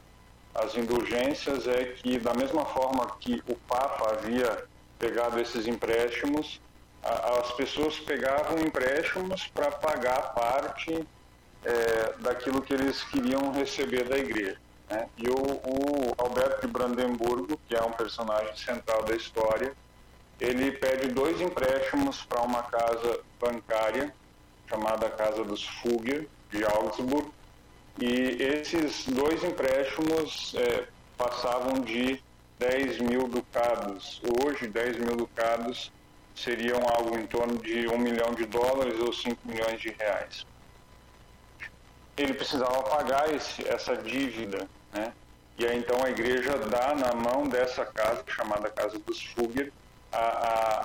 [0.54, 4.66] as indulgências é que, da mesma forma que o Papa havia
[5.00, 6.62] pegado esses empréstimos,
[7.04, 11.08] a, as pessoas pegavam empréstimos para pagar parte
[11.64, 14.58] é, daquilo que eles queriam receber da igreja.
[14.90, 15.08] Né?
[15.18, 19.74] E o, o Alberto de Brandemburgo, que é um personagem central da história,
[20.40, 24.14] ele pede dois empréstimos para uma casa bancária
[24.68, 27.30] chamada Casa dos Fugger, de Augsburg,
[28.02, 32.20] e esses dois empréstimos é, passavam de
[32.58, 34.20] 10 mil ducados.
[34.44, 35.92] Hoje, 10 mil ducados
[36.36, 40.48] seriam algo em torno de 1 milhão de dólares ou 5 milhões de reais.
[42.18, 45.14] Ele precisava pagar esse, essa dívida, né?
[45.60, 49.72] E aí então a igreja dá na mão dessa casa, chamada Casa dos Fugger,
[50.12, 50.18] a,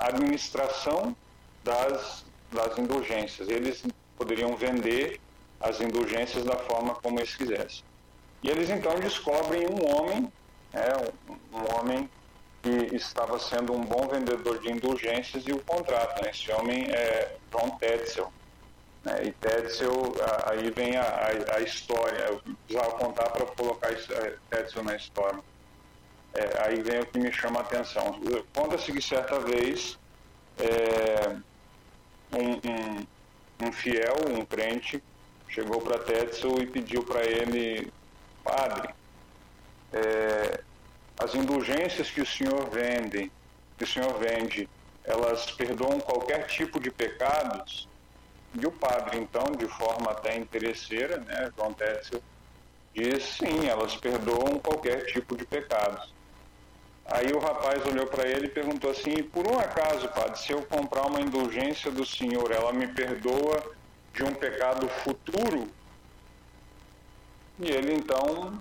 [0.04, 1.16] a administração
[1.64, 3.48] das, das indulgências.
[3.48, 3.82] Eles
[4.18, 5.18] poderiam vender
[5.60, 7.84] as indulgências da forma como eles quisessem.
[8.42, 10.32] E eles então descobrem um homem,
[10.72, 10.84] né,
[11.52, 12.08] um, homem
[12.62, 16.22] que estava sendo um bom vendedor de indulgências e o contrato.
[16.22, 16.30] Né?
[16.30, 18.32] Esse homem é John Tetzel.
[19.04, 19.24] Né?
[19.26, 19.92] E Tetzel,
[20.44, 22.18] aí vem a, a, a, história.
[22.26, 25.40] Eu precisava contar para colocar é, Tetzel na história.
[26.34, 28.20] É, aí vem o que me chama a atenção.
[28.54, 29.98] Conta-se que certa vez
[30.58, 31.36] é,
[32.32, 35.02] um, um, um fiel, um crente,
[35.56, 37.90] chegou para Tetzel e pediu para ele,
[38.44, 38.90] padre,
[39.90, 40.60] é,
[41.18, 43.32] as indulgências que o senhor vende,
[43.78, 44.68] que o senhor vende,
[45.02, 47.88] elas perdoam qualquer tipo de pecados?
[48.54, 52.22] E o padre, então, de forma até interesseira, né, João Tetzel,
[52.94, 56.14] diz sim, elas perdoam qualquer tipo de pecados.
[57.06, 60.62] Aí o rapaz olhou para ele e perguntou assim: por um acaso, padre, se eu
[60.62, 63.75] comprar uma indulgência do senhor, ela me perdoa
[64.16, 65.68] de um pecado futuro.
[67.60, 68.60] E ele então,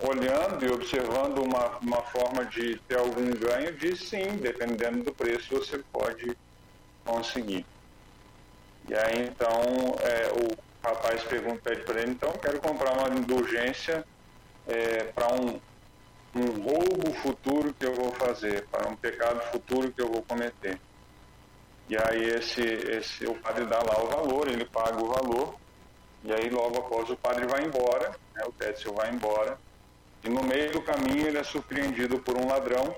[0.00, 5.54] olhando e observando uma, uma forma de ter algum ganho, diz sim, dependendo do preço
[5.54, 6.36] você pode
[7.04, 7.64] conseguir.
[8.88, 14.04] E aí então é, o rapaz pergunta pede para ele, então quero comprar uma indulgência
[14.66, 15.60] é, para um,
[16.34, 20.80] um roubo futuro que eu vou fazer, para um pecado futuro que eu vou cometer.
[21.88, 25.54] E aí esse, esse, o padre dá lá o valor, ele paga o valor,
[26.24, 29.56] e aí logo após o padre vai embora, né, o Tétzio vai embora,
[30.24, 32.96] e no meio do caminho ele é surpreendido por um ladrão,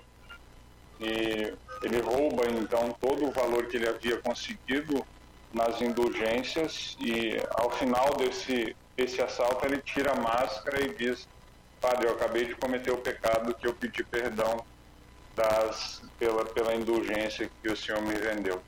[0.99, 5.05] e ele rouba então todo o valor que ele havia conseguido
[5.53, 11.29] nas indulgências, e ao final desse, desse assalto ele tira a máscara e diz,
[11.79, 14.65] padre, eu acabei de cometer o pecado que eu pedi perdão
[15.37, 18.63] das, pela, pela indulgência que o senhor me vendeu.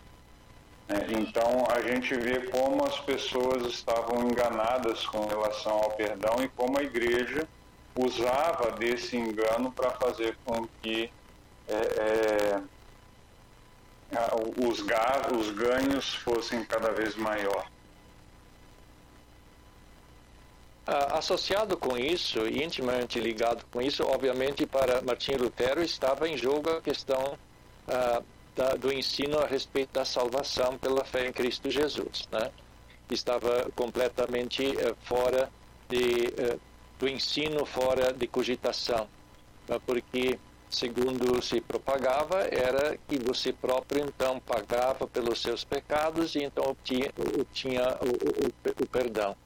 [0.90, 6.78] Então a gente vê como as pessoas estavam enganadas com relação ao perdão e como
[6.78, 7.46] a igreja
[7.94, 11.10] usava desse engano para fazer com que
[11.68, 12.60] é, é,
[14.66, 14.80] os,
[15.38, 17.66] os ganhos fossem cada vez maior.
[21.12, 26.80] associado com isso intimamente ligado com isso, obviamente, para Martinho Lutero estava em jogo a
[26.80, 27.38] questão
[27.86, 32.28] uh, da, do ensino a respeito da salvação pela fé em Cristo Jesus.
[32.30, 32.50] Né?
[33.10, 35.50] Estava completamente uh, fora
[35.88, 36.60] de, uh,
[36.98, 39.08] do ensino, fora de cogitação,
[39.86, 46.64] porque, segundo se propagava, era que você próprio então pagava pelos seus pecados e então
[46.64, 49.36] obtinha, obtinha o, o, o perdão.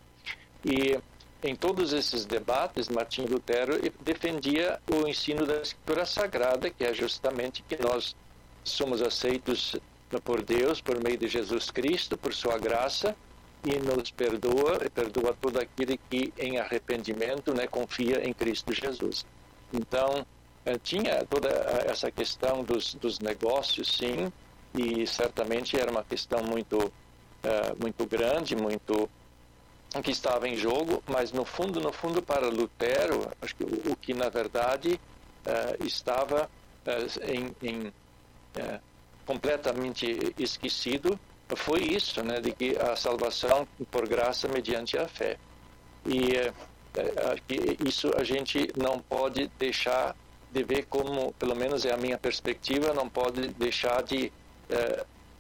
[0.64, 0.98] E
[1.46, 7.62] em todos esses debates, Martinho Lutero defendia o ensino da Escritura Sagrada, que é justamente
[7.68, 8.16] que nós
[8.64, 9.77] somos aceitos
[10.24, 13.16] por Deus por meio de Jesus Cristo, por sua graça,
[13.64, 19.24] e nos perdoa, e perdoa todo aquele que em arrependimento né, confia em Cristo Jesus.
[19.72, 20.27] Então,
[20.66, 21.48] eh, tinha toda
[21.87, 24.31] essa questão dos, dos negócios, sim,
[24.74, 29.09] e certamente era uma questão muito, uh, muito grande, muito
[30.03, 33.96] que estava em jogo, mas no fundo, no fundo, para Lutero, acho que o, o
[33.96, 35.00] que na verdade
[35.46, 36.50] uh, estava
[36.85, 37.92] uh, em, em
[38.56, 38.80] uh,
[39.26, 41.18] completamente esquecido
[41.56, 45.36] foi isso, né, de que a salvação por graça mediante a fé.
[46.06, 46.32] E
[47.86, 50.16] isso a gente não pode deixar
[50.50, 54.32] de ver como, pelo menos é a minha perspectiva, não pode deixar de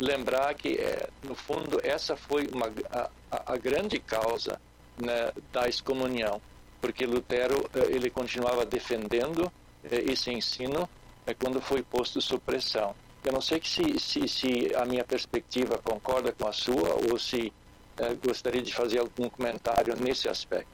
[0.00, 4.60] lembrar que, é, no fundo, essa foi uma, a, a grande causa
[4.98, 6.40] né, da excomunhão,
[6.80, 9.50] porque Lutero eh, ele continuava defendendo
[9.84, 10.88] eh, esse ensino
[11.26, 12.94] é quando foi posto supressão.
[13.24, 17.52] Eu não sei se, se, se a minha perspectiva concorda com a sua ou se
[17.96, 20.68] é, gostaria de fazer algum comentário nesse aspecto.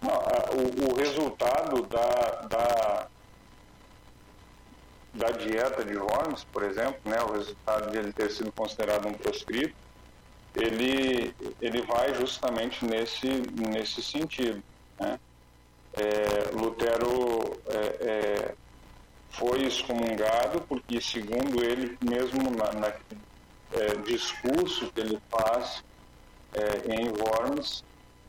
[0.00, 3.08] Não, o, o, resultado da, da
[5.14, 9.14] da dieta de Worms, por exemplo, né, o resultado de ele ter sido considerado um
[9.14, 9.74] proscrito,
[10.54, 13.28] ele, ele vai justamente nesse,
[13.68, 14.62] nesse sentido.
[15.00, 15.18] Né?
[15.94, 18.54] É, Lutero é, é,
[19.38, 22.92] foi excomungado porque, segundo ele mesmo, na, na
[23.72, 25.84] é, discurso que ele faz
[26.52, 27.84] é, em Worms,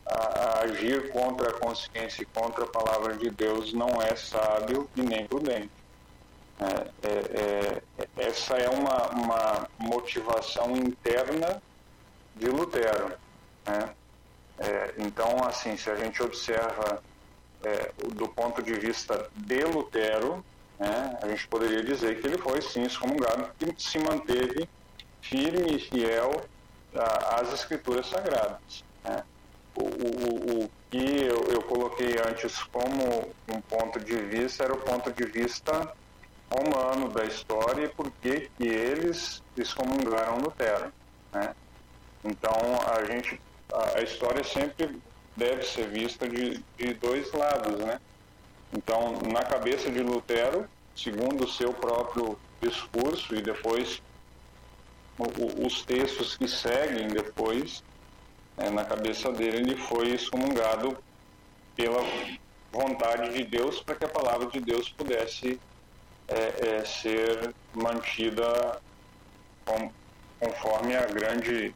[0.06, 4.88] a, a agir contra a consciência e contra a palavra de Deus não é sábio
[4.96, 5.70] e nem prudente.
[6.60, 11.60] É, é, é, essa é uma, uma motivação interna
[12.36, 13.12] de Lutero.
[13.66, 13.94] Né?
[14.58, 17.02] É, então, assim, se a gente observa
[18.14, 20.42] do ponto de vista de Lutero,
[20.80, 24.66] né, a gente poderia dizer que ele foi sim excomungado, que se manteve
[25.20, 26.42] firme e fiel
[27.38, 28.82] às escrituras sagradas.
[29.04, 29.22] Né?
[29.76, 34.78] O, o, o, que eu, eu coloquei antes como um ponto de vista era o
[34.78, 35.92] ponto de vista
[36.50, 40.90] romano da história e por que eles excomungaram Lutero.
[41.32, 41.54] Né?
[42.24, 42.52] Então
[42.90, 43.38] a gente
[43.72, 44.98] a, a, história sempre
[45.36, 48.00] deve ser vista de, de dois lados, né?
[48.72, 54.02] Então na cabeça de Lutero, segundo o seu próprio discurso e depois
[55.18, 57.82] o, os textos que seguem depois,
[58.56, 60.96] é, na cabeça dele ele foi excomungado
[61.76, 62.02] pela
[62.72, 65.60] vontade de Deus para que a palavra de Deus pudesse
[66.28, 68.80] é, é, ser mantida
[69.64, 69.90] com,
[70.38, 71.74] conforme a grande,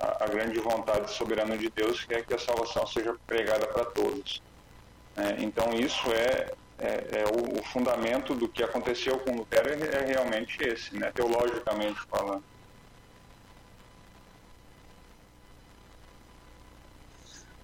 [0.00, 3.84] a, a, grande vontade soberana de Deus, que é que a salvação seja pregada para
[3.86, 4.42] todos.
[5.16, 10.02] É, então, isso é, é, é o, o, fundamento do que aconteceu com Lutero, é,
[10.02, 12.44] é realmente esse, né, teologicamente falando.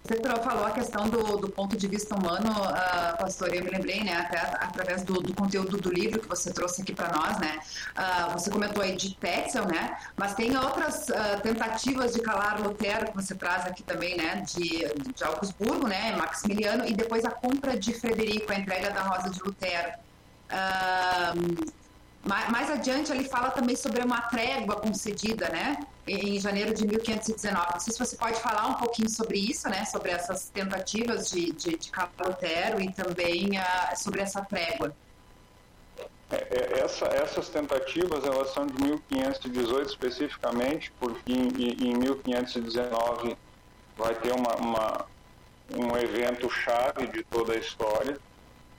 [0.05, 4.03] Você falou a questão do, do ponto de vista humano, uh, pastor, eu me lembrei,
[4.03, 7.61] né, até através do, do conteúdo do livro que você trouxe aqui para nós, né,
[7.97, 13.07] uh, você comentou aí de Tetzel, né, mas tem outras uh, tentativas de calar Lutero
[13.07, 17.79] que você traz aqui também, né, de, de Augsburgo, né, Maximiliano, e depois a compra
[17.79, 19.93] de Frederico, a entrega da Rosa de Lutero.
[20.51, 21.82] Uh,
[22.25, 27.73] mais adiante, ele fala também sobre uma trégua concedida, né, em janeiro de 1519.
[27.73, 31.53] Não sei se você pode falar um pouquinho sobre isso, né, sobre essas tentativas de,
[31.53, 31.91] de, de
[32.25, 34.95] Lutero e também uh, sobre essa trégua.
[36.31, 43.37] É, é, essa, essas tentativas elas são de 1518 especificamente, porque em, em 1519
[43.99, 45.07] vai ter uma, uma,
[45.77, 48.19] um evento chave de toda a história,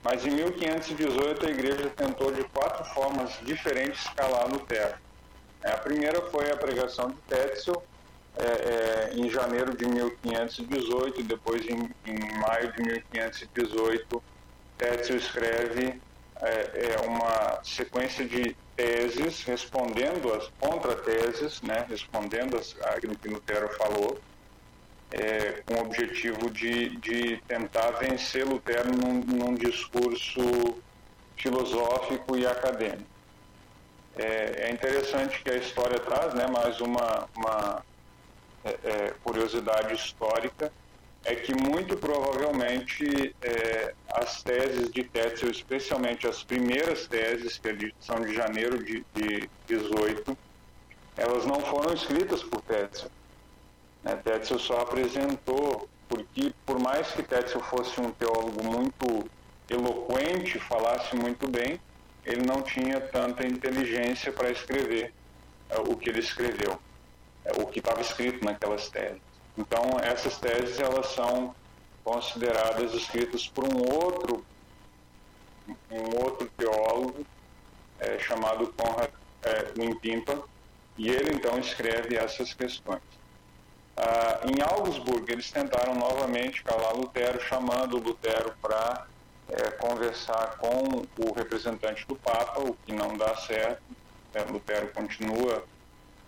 [0.04, 4.94] mas em 1518 a igreja tentou de quatro formas diferentes calar Lutero.
[5.62, 7.82] É, a primeira foi a pregação de Tetzel,
[8.36, 14.22] é, é, em janeiro de 1518, depois em, em maio de 1518,
[14.76, 15.98] Tetzel escreve
[16.42, 23.68] é, é, uma sequência de teses respondendo as contra-teses, né, respondendo as, aquilo que Lutero
[23.78, 24.18] falou,
[25.14, 30.40] é, com o objetivo de, de tentar vencer Lutero num, num discurso
[31.36, 33.14] filosófico e acadêmico.
[34.16, 37.84] É, é, interessante que a história traz né, mais uma, uma
[38.64, 40.72] é, é curiosidade histórica,
[41.24, 48.20] é que muito provavelmente é, as teses de Tetzel, especialmente as primeiras teses, que são
[48.20, 50.36] de janeiro de, de 18,
[51.16, 53.10] elas não foram escritas por Tetzel.
[54.04, 54.14] Né?
[54.16, 59.28] Tetzel só apresentou, porque por mais que Tetzel fosse um teólogo muito
[59.68, 61.80] eloquente, falasse muito bem,
[62.24, 65.12] ele não tinha tanta inteligência para escrever
[65.70, 66.78] é, o que ele escreveu,
[67.44, 69.20] é, o que estava escrito naquelas teses.
[69.56, 71.54] Então, essas teses elas são
[72.02, 74.44] consideradas escritas por um outro
[75.90, 77.24] um outro teólogo
[77.98, 79.08] é, chamado Conrad
[79.42, 80.42] é, Wimpimpa,
[80.98, 83.00] e ele então escreve essas questões.
[83.96, 89.06] Ah, em Augsburg, eles tentaram novamente calar Lutero, chamando Lutero para
[89.48, 93.82] é, conversar com o representante do Papa, o que não dá certo.
[94.32, 95.64] É, Lutero continua,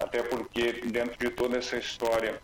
[0.01, 2.41] até porque dentro de toda essa história,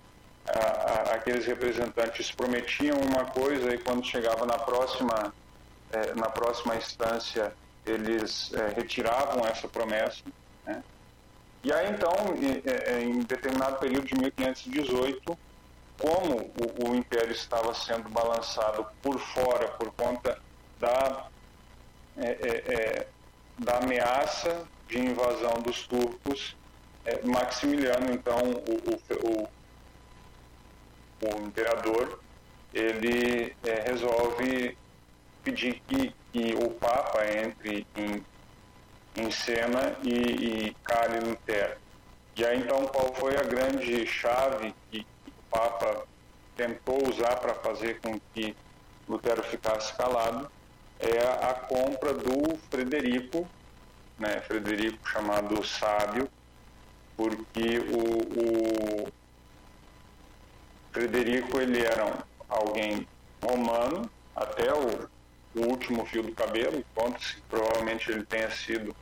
[0.46, 5.32] a, a, aqueles representantes prometiam uma coisa e quando chegava na próxima,
[5.92, 7.52] é, na próxima instância,
[7.86, 10.24] eles é, retiravam essa promessa.
[10.66, 10.82] Né?
[11.64, 12.12] E aí então,
[12.64, 15.38] é, em determinado período de 1518,
[16.02, 16.52] como
[16.84, 20.36] o, império estava sendo balançado por fora por conta
[20.80, 21.28] da,
[22.16, 23.06] é, é, é,
[23.58, 26.56] da ameaça de invasão dos turcos,
[27.04, 29.48] é, Maximiliano, então, o, o,
[31.22, 32.20] o, imperador,
[32.74, 34.76] ele é, resolve
[35.44, 38.24] pedir que, que o Papa entre em,
[39.16, 40.10] em cena e,
[40.68, 41.76] e cale Lutero.
[42.36, 46.06] E aí, então, qual foi a grande chave que o Papa
[46.56, 48.56] tentou usar para fazer com que
[49.08, 50.50] Lutero ficasse calado?
[51.02, 53.46] é a compra do Frederico,
[54.18, 56.28] né, Frederico chamado Sábio,
[57.16, 59.12] porque o, o
[60.92, 63.06] Frederico ele era alguém
[63.44, 65.08] romano, até o,
[65.54, 68.94] o último fio do cabelo, conta-se que provavelmente ele tenha sido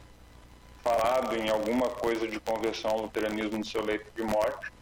[0.83, 4.73] falado em alguma coisa de conversão ao luteranismo no seu leito de morte,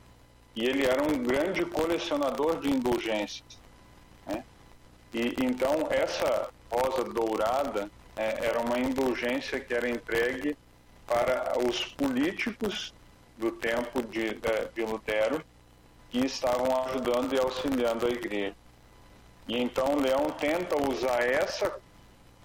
[0.55, 3.59] e ele era um grande colecionador de indulgências.
[4.27, 4.45] Né?
[5.13, 10.57] E então essa rosa dourada é, era uma indulgência que era entregue
[11.07, 12.93] para os políticos
[13.37, 14.37] do tempo de,
[14.75, 15.43] de Lutero
[16.11, 18.55] que estavam ajudando e auxiliando a igreja.
[19.49, 21.81] E então Leão tenta usar essa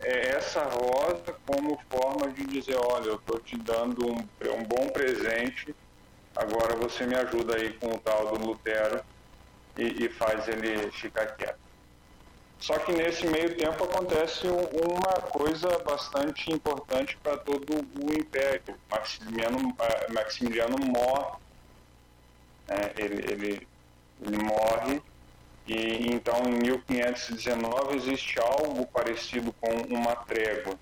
[0.03, 4.89] é, essa rosa como forma de dizer, olha, eu estou te dando um, um bom
[4.89, 5.73] presente,
[6.35, 9.01] agora você me ajuda aí com o tal do Lutero
[9.77, 11.63] e, e faz ele ficar quieto.
[12.59, 18.75] Só que nesse meio tempo acontece uma coisa bastante importante para todo o império.
[18.89, 21.37] Maximiliano, eh, Maximiliano morre,
[22.69, 23.67] é, ele, ele,
[24.21, 25.01] ele morre,
[25.67, 30.77] e então em 1519 existe algo parecido com uma trégua.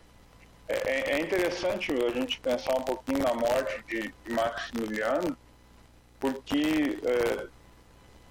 [0.68, 5.38] É, é, é interessante a gente pensar um pouquinho na morte de, Maximiliano,
[6.20, 7.48] porque é,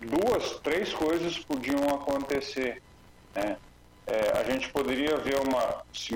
[0.01, 2.82] duas, três coisas podiam acontecer.
[3.34, 3.57] Né?
[4.07, 6.14] É, a gente poderia ver uma, se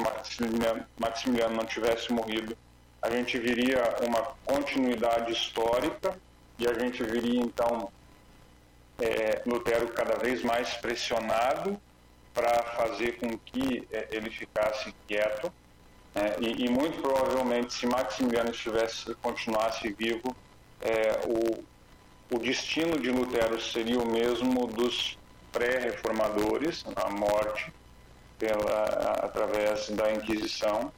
[0.98, 2.56] Maximiliano não tivesse morrido,
[3.00, 6.18] a gente viria uma continuidade histórica
[6.58, 7.92] e a gente viria então
[9.00, 11.80] é, Lutero cada vez mais pressionado
[12.32, 15.52] para fazer com que é, ele ficasse quieto.
[16.14, 16.36] Né?
[16.40, 20.34] E, e, muito provavelmente, se Maximiliano estivesse continuasse vivo,
[20.80, 21.64] é, o,
[22.34, 25.18] o destino de Lutero seria o mesmo dos
[25.52, 27.72] pré-reformadores, a morte
[28.38, 28.84] pela,
[29.22, 30.92] através da Inquisição.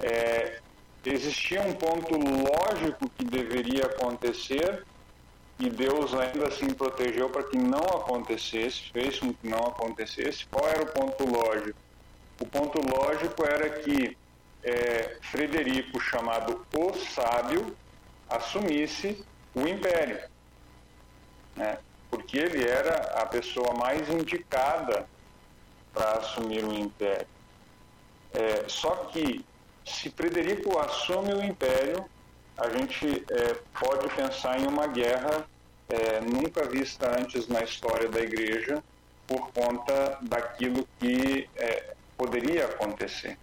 [0.00, 0.60] É,
[1.04, 4.84] existia um ponto lógico que deveria acontecer
[5.66, 10.46] e Deus ainda assim protegeu para que não acontecesse, fez com que não acontecesse.
[10.46, 11.78] Qual era o ponto lógico?
[12.40, 14.16] O ponto lógico era que
[14.64, 17.76] é, Frederico, chamado o Sábio,
[18.28, 20.20] assumisse o império.
[21.54, 21.78] Né?
[22.12, 25.08] porque ele era a pessoa mais indicada
[25.94, 27.26] para assumir o império.
[28.34, 29.42] É, só que,
[29.82, 32.04] se Frederico assume o império,
[32.58, 35.46] a gente é, pode pensar em uma guerra
[35.92, 38.82] é, nunca vista antes na história da igreja,
[39.26, 43.38] por conta daquilo que é, poderia acontecer.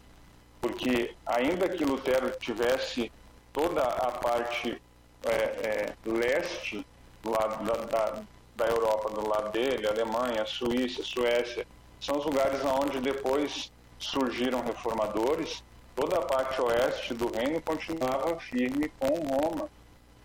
[0.59, 3.11] Porque, ainda que Lutero tivesse
[3.53, 4.81] toda a parte
[5.23, 6.85] é, é, leste,
[7.23, 8.23] do lado da, da
[8.59, 11.65] da Europa do lado dele, Alemanha, Suíça, Suécia,
[12.01, 15.63] são os lugares onde depois surgiram reformadores,
[15.95, 19.69] toda a parte oeste do reino continuava firme com Roma.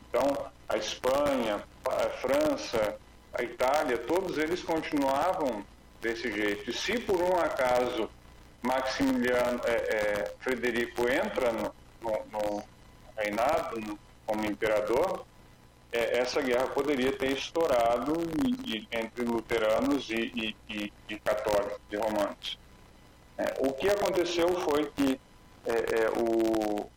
[0.08, 2.96] Então, a Espanha, a França,
[3.32, 5.64] a Itália, todos eles continuavam
[6.00, 6.70] desse jeito.
[6.70, 8.08] E se por um acaso
[8.62, 12.64] Maximiliano é, é, Frederico entra no, no, no
[13.16, 15.24] reinado no, como imperador,
[15.92, 18.14] é, essa guerra poderia ter estourado
[18.44, 22.58] e, e, entre luteranos e, e, católicos e romanos.
[23.36, 25.20] É, o que aconteceu foi que
[25.66, 26.90] é, é, o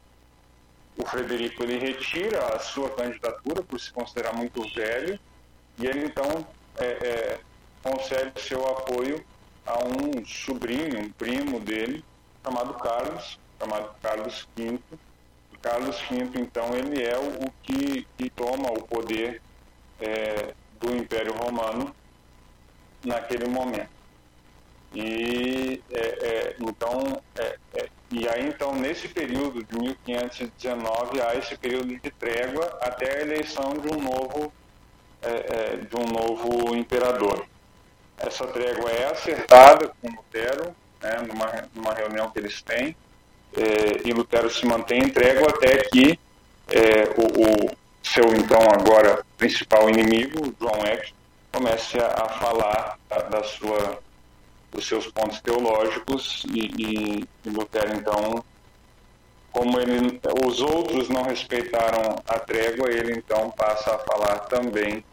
[1.17, 5.19] Frederico ele retira a sua candidatura por se considerar muito velho
[5.79, 6.45] e ele então
[6.77, 7.39] é, é,
[7.81, 9.25] concede seu apoio
[9.65, 12.05] a um sobrinho, um primo dele,
[12.43, 14.79] chamado Carlos, chamado Carlos V.
[15.51, 19.41] E Carlos V, então, ele é o, o que, que, toma o poder
[19.99, 21.93] é, do Império Romano
[23.03, 23.89] naquele momento.
[24.93, 31.57] E é, é, então, é, é, e aí então nesse período de 1519 há esse
[31.57, 34.51] período de trégua até a eleição de um novo
[35.21, 37.45] é, é, de um novo imperador.
[38.17, 42.95] Essa trégua é acertada com Lutero, né, numa, numa reunião que eles têm,
[43.55, 46.19] é, e Lutero se mantém em trégua até que
[46.69, 51.13] é, o, o, seu então agora principal inimigo, João Eck,
[51.51, 53.99] comece a, a falar da, da, sua,
[54.71, 58.43] dos seus pontos teológicos e, e, e Lutero então
[59.57, 65.03] como ele, os outros não respeitaram a trégua, ele então passa a falar também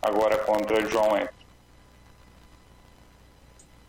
[0.00, 1.40] agora contra João Eck.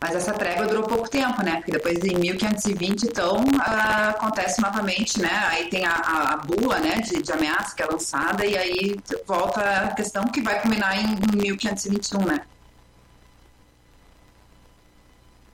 [0.01, 1.57] Mas essa trégua durou pouco tempo, né?
[1.57, 5.31] Porque depois em 1520, então, uh, acontece novamente, né?
[5.49, 8.99] Aí tem a, a, a bula, né, de, de, ameaça que é lançada e aí
[9.27, 12.41] volta a questão que vai culminar em 1521, né?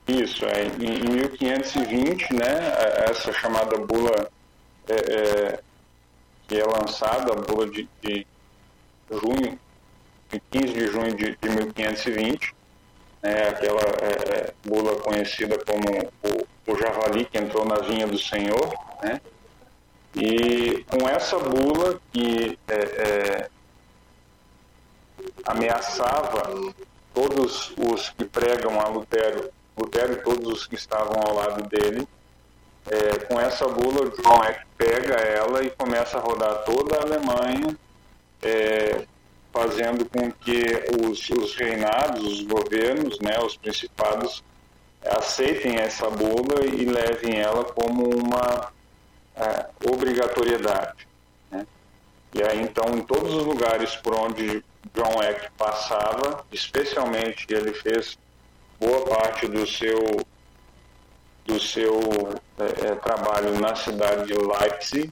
[0.08, 2.72] Isso, é, em, em 1520, né,
[3.10, 4.30] essa chamada bula
[4.88, 5.60] é, é,
[6.46, 8.26] que é lançada, a bula de, de
[9.10, 9.60] junho,
[10.50, 12.54] 15 de junho de, de 1520,
[13.22, 15.84] né, aquela é, bula conhecida como
[16.22, 19.20] o, o, javali que entrou na vinha do Senhor, né?
[20.14, 23.50] E com essa bula que é, é,
[25.44, 26.42] ameaçava
[27.12, 32.06] todos os que pregam a Lutero, Lutero e todos os que estavam ao lado dele,
[32.90, 37.76] é, com essa bula, João Eck pega ela e começa a rodar toda a Alemanha,
[38.42, 39.04] é,
[39.52, 40.62] fazendo com que
[41.04, 44.42] os, os, reinados, os governos, né, os principados,
[45.04, 48.72] aceitem essa bula e levem ela como uma
[49.36, 51.06] é, obrigatoriedade.
[51.50, 51.66] Né?
[52.34, 54.64] E aí, então, em todos os lugares por onde
[54.94, 58.18] John Eck passava, especialmente ele fez
[58.78, 59.98] boa parte do seu
[61.44, 61.98] do seu
[62.58, 65.10] é, é, trabalho na cidade de Leipzig,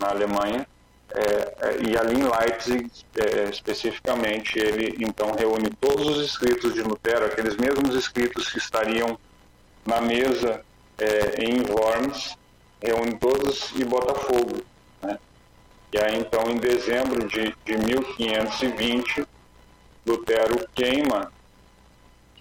[0.00, 0.66] na Alemanha,
[1.10, 6.82] é, é, e ali em Leipzig, é, especificamente, ele então reúne todos os escritos de
[6.82, 9.18] Lutero, aqueles mesmos escritos que estariam
[9.84, 10.64] na mesa
[10.98, 12.36] é, em Worms,
[12.82, 14.62] reúne todos e bota fogo.
[15.02, 15.18] Né?
[15.92, 19.26] E aí então, em dezembro de, de 1520,
[20.06, 21.30] Lutero queima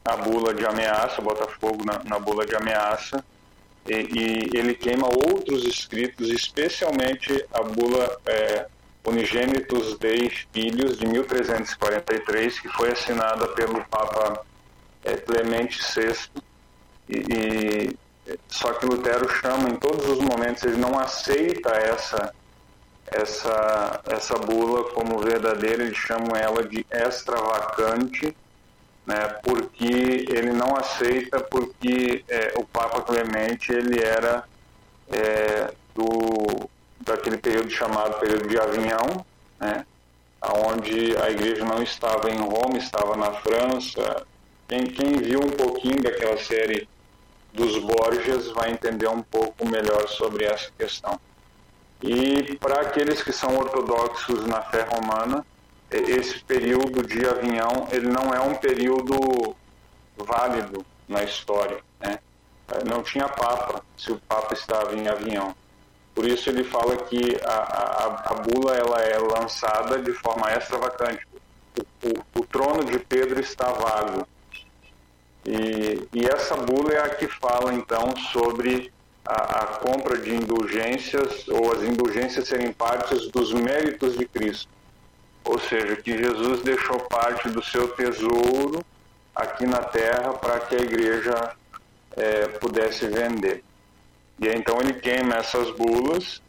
[0.06, 3.26] a bula de ameaça, bota fogo na, na bula de ameaça,
[3.88, 8.68] e, e, ele queima outros escritos, especialmente a bula é,
[9.04, 14.46] Unigênitus Dei Filhos, de 1343, que foi assinada pelo Papa
[15.04, 16.16] é, Clemente VI,
[17.10, 22.34] e, e, só que Lutero chama em todos os momentos, ele não aceita essa
[23.08, 28.36] essa essa bula como verdadeira, ele chama ela de extravagante,
[29.06, 34.44] né, porque ele não aceita porque é, o Papa Clemente ele era
[35.10, 39.24] é, do daquele período chamado período de Avignon,
[39.60, 39.86] né,
[40.68, 44.26] onde a igreja não estava em Roma, estava na França.
[44.68, 46.88] Quem, quem viu um pouquinho daquela série
[47.54, 51.20] dos Borgias vai entender um pouco melhor sobre essa questão.
[52.02, 55.46] E para aqueles que são ortodoxos na fé romana,
[55.92, 59.56] esse período de Avignon ele não é um período
[60.18, 61.80] válido na história.
[62.00, 62.20] Né?
[62.86, 65.54] Não tinha Papa se o Papa estava em Avignon.
[66.14, 71.28] Por isso ele fala que a, a, a bula ela é lançada de forma extravagante.
[71.78, 74.26] O, o, o trono de Pedro está vago.
[75.46, 78.92] E, e, essa bula é a que fala então sobre
[79.24, 84.75] a, a compra de indulgências ou as indulgências serem partes dos méritos de Cristo.
[85.46, 88.84] Ou seja, que Jesus deixou parte do seu tesouro
[89.36, 91.56] aqui na terra para que a igreja
[92.16, 93.64] é, pudesse vender.
[94.40, 96.42] E aí, então ele queima essas bulas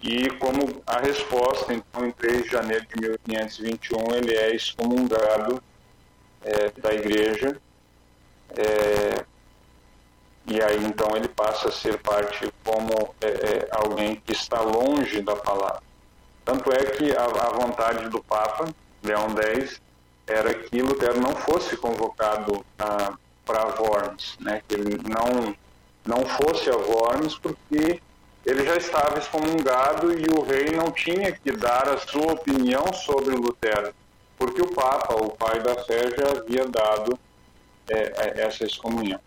[0.00, 5.62] e como a resposta, então em 3 de janeiro de 1521 ele é excomungado
[6.42, 7.58] é, da igreja
[8.50, 9.24] é,
[10.46, 15.22] e aí então ele passa a ser parte como é, é alguém que está longe
[15.22, 15.82] da palavra.
[16.44, 18.68] Tanto é que a, a vontade do Papa
[19.02, 19.80] Leão X
[20.26, 22.64] era que Lutero não fosse convocado
[23.44, 24.62] para Worms, né?
[24.66, 25.54] que ele não,
[26.04, 28.00] não fosse a Worms, porque
[28.44, 33.34] ele já estava excomungado e o rei não tinha que dar a sua opinião sobre
[33.34, 33.94] Lutero,
[34.38, 37.18] porque o Papa, o pai da fé, já havia dado
[37.88, 39.20] é essa excomunhão.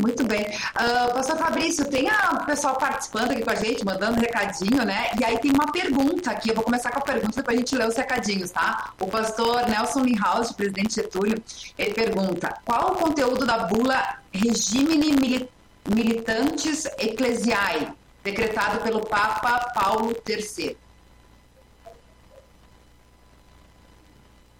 [0.00, 0.42] Muito bem.
[0.42, 5.10] Uh, pastor Fabrício, tem o pessoal participando aqui com a gente, mandando recadinho, né?
[5.20, 7.76] E aí tem uma pergunta aqui, eu vou começar com a pergunta, depois a gente
[7.76, 8.92] lê os recadinhos, tá?
[8.98, 11.40] O pastor Nelson Linhaus, presidente Getúlio,
[11.78, 15.48] ele pergunta, qual o conteúdo da bula Regimine
[15.88, 17.92] Militantes Ecclesiae,
[18.24, 20.76] decretado pelo Papa Paulo III?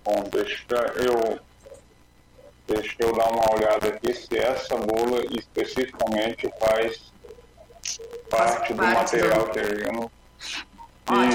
[0.04, 0.64] Bom, deixa
[0.96, 1.51] eu
[2.72, 7.12] Deixa eu dar uma olhada aqui se essa bula especificamente faz
[8.30, 10.10] parte, do material que a gente.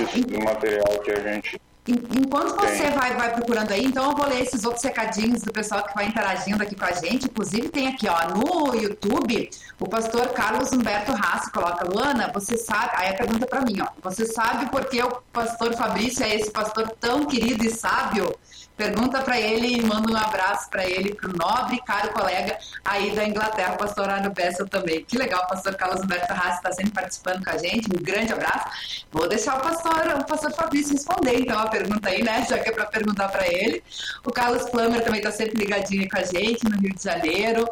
[0.03, 1.61] Isso, do material que a gente.
[1.88, 5.83] Enquanto você vai, vai procurando aí, então eu vou ler esses outros recadinhos do pessoal
[5.83, 7.27] que vai interagindo aqui com a gente.
[7.27, 12.91] Inclusive, tem aqui, ó, no YouTube, o pastor Carlos Humberto Rassi coloca: Luana, você sabe.
[12.95, 13.88] Aí a pergunta para mim, ó.
[14.01, 18.35] Você sabe por que o pastor Fabrício é esse pastor tão querido e sábio?
[18.78, 23.09] Pergunta para ele e manda um abraço para ele, para o nobre caro colega aí
[23.15, 25.03] da Inglaterra, o pastor Arno Bessel também.
[25.03, 27.89] Que legal, o pastor Carlos Humberto Rassi está sempre participando com a gente.
[27.89, 29.05] Um grande abraço.
[29.11, 32.45] Vou deixar o pastor, o pastor Fabrício responder então a pergunta aí, né?
[32.47, 33.84] Já que é para perguntar para ele.
[34.23, 37.67] O Carlos Plummer também está sempre ligadinho com a gente no Rio de Janeiro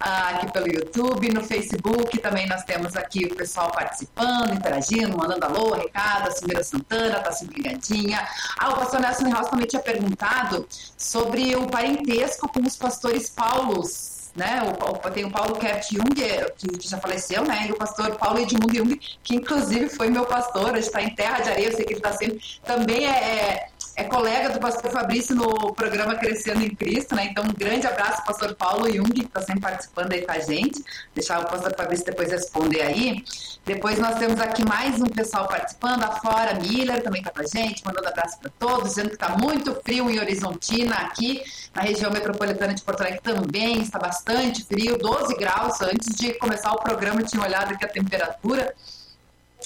[0.00, 5.74] aqui pelo YouTube, no Facebook também nós temos aqui o pessoal participando, interagindo, mandando alô,
[5.74, 8.26] recado, a Silveira Santana tá sempre ligadinha.
[8.58, 10.49] Ah, o pastor Nelson House também tinha perguntado
[10.96, 14.60] sobre o parentesco com os pastores Paulos, né?
[14.62, 17.66] O, tem o Paulo Kert Jung, que, já faleceu, né?
[17.68, 21.50] E o pastor Paulo Edmundo Jung, que inclusive foi meu pastor, está em Terra de
[21.50, 22.40] Areia, eu sei que ele está sempre.
[22.64, 23.69] Também é,
[24.00, 27.26] é colega do pastor Fabrício no programa Crescendo em Cristo, né?
[27.30, 30.82] Então, um grande abraço, pastor Paulo Jung, que está sempre participando aí com a gente.
[31.14, 33.22] Deixar o pastor Fabrício depois responder aí.
[33.62, 36.02] Depois nós temos aqui mais um pessoal participando.
[36.02, 39.36] A Flora Miller também está com a gente, mandando abraço para todos, dizendo que está
[39.36, 41.42] muito frio em Horizontina, aqui
[41.74, 45.78] na região metropolitana de Porto Alegre também está bastante frio, 12 graus.
[45.82, 48.74] Antes de começar o programa, tinha olhado aqui a temperatura.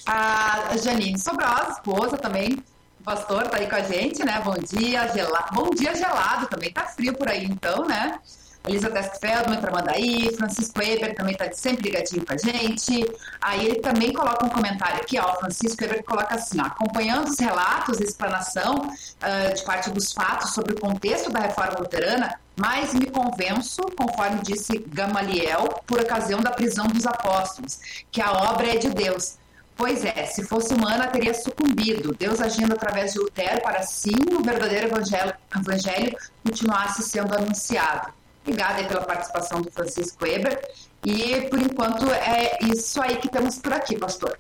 [0.05, 2.59] A Janine Sobrosa, esposa também,
[3.05, 4.41] pastor tá aí com a gente, né?
[4.43, 5.49] Bom dia, gelado.
[5.53, 6.73] Bom dia, gelado também.
[6.73, 8.19] Tá frio por aí, então, né?
[8.67, 13.05] Elizabeth Feldman, Tramandaí, Francisco Eber também está sempre ligadinho com a gente.
[13.39, 17.39] Aí ele também coloca um comentário aqui, ó, Francisco Eber coloca assim, ó, acompanhando os
[17.39, 23.05] relatos explanação uh, de parte dos fatos sobre o contexto da reforma luterana, mas me
[23.05, 27.79] convenço, conforme disse Gamaliel, por ocasião da prisão dos apóstolos,
[28.11, 29.37] que a obra é de Deus
[29.77, 32.15] Pois é, se fosse humana, teria sucumbido.
[32.15, 38.13] Deus agindo através de Lutero para sim o verdadeiro evangelho, evangelho continuasse sendo anunciado.
[38.43, 40.61] Obrigada pela participação do Francisco Weber.
[41.05, 44.39] E, por enquanto, é isso aí que temos por aqui, pastor.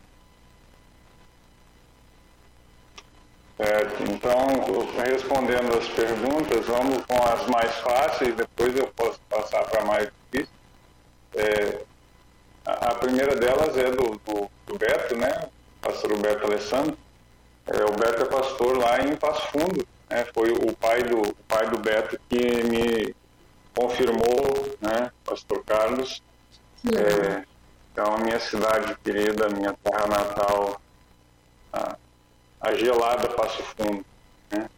[3.56, 4.02] Certo.
[4.10, 4.46] Então,
[5.06, 10.54] respondendo as perguntas, vamos com as mais fáceis, depois eu posso passar para mais difíceis.
[11.34, 11.80] É,
[12.64, 15.48] a primeira delas é do, do, do Beto, né?
[15.80, 16.96] Pastor Beto Alessandro.
[17.66, 19.86] É, o Beto é pastor lá em Passo Fundo.
[20.08, 20.26] Né?
[20.32, 23.14] Foi o pai do o pai do Beto que me
[23.74, 25.10] confirmou, né?
[25.24, 26.22] Pastor Carlos.
[26.86, 27.44] É,
[27.92, 30.80] então, a minha cidade querida, minha terra natal,
[31.72, 31.96] a,
[32.60, 34.04] a gelada Passo Fundo.
[34.50, 34.68] Né?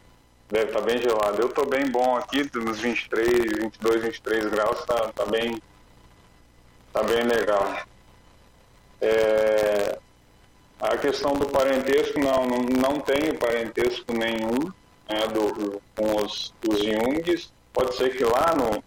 [0.49, 1.41] Deve estar tá bem gelado.
[1.41, 3.27] Eu estou bem bom aqui, nos 23,
[3.59, 5.61] 22, 23 graus, está tá bem
[6.93, 7.77] Tá bem legal.
[9.01, 9.99] É,
[10.79, 14.71] a questão do parentesco, não, não, não tenho parentesco nenhum
[15.09, 17.51] né, do, com os, os Jungs.
[17.73, 18.83] Pode ser que lá no,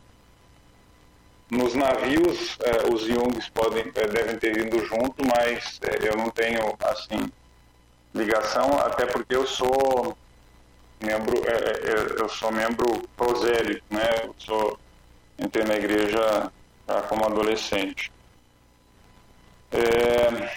[1.50, 6.30] nos navios é, os Jungs podem, é, devem ter vindo junto, mas é, eu não
[6.30, 7.30] tenho assim
[8.14, 10.16] ligação, até porque eu sou
[11.00, 11.42] membro,
[12.18, 14.24] eu sou membro prosélito, né?
[14.24, 14.78] Eu sou
[15.38, 16.52] entrei na igreja
[17.08, 18.10] como adolescente.
[19.72, 20.50] É,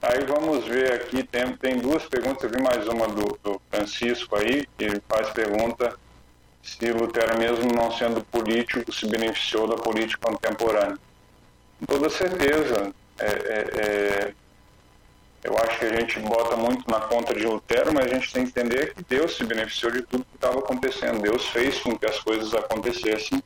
[0.00, 4.36] aí vamos ver aqui, tem, tem duas perguntas, eu vi mais uma do, do Francisco
[4.36, 5.98] aí, que faz pergunta
[6.62, 10.96] se Lutero, mesmo não sendo político, se beneficiou da política contemporânea.
[11.80, 12.94] Com toda certeza.
[13.18, 14.34] É, é, é,
[15.42, 18.44] eu acho que a gente bota muito na conta de Lutero, mas a gente tem
[18.44, 21.20] que entender que Deus se beneficiou de tudo que estava acontecendo.
[21.20, 23.42] Deus fez com que as coisas acontecessem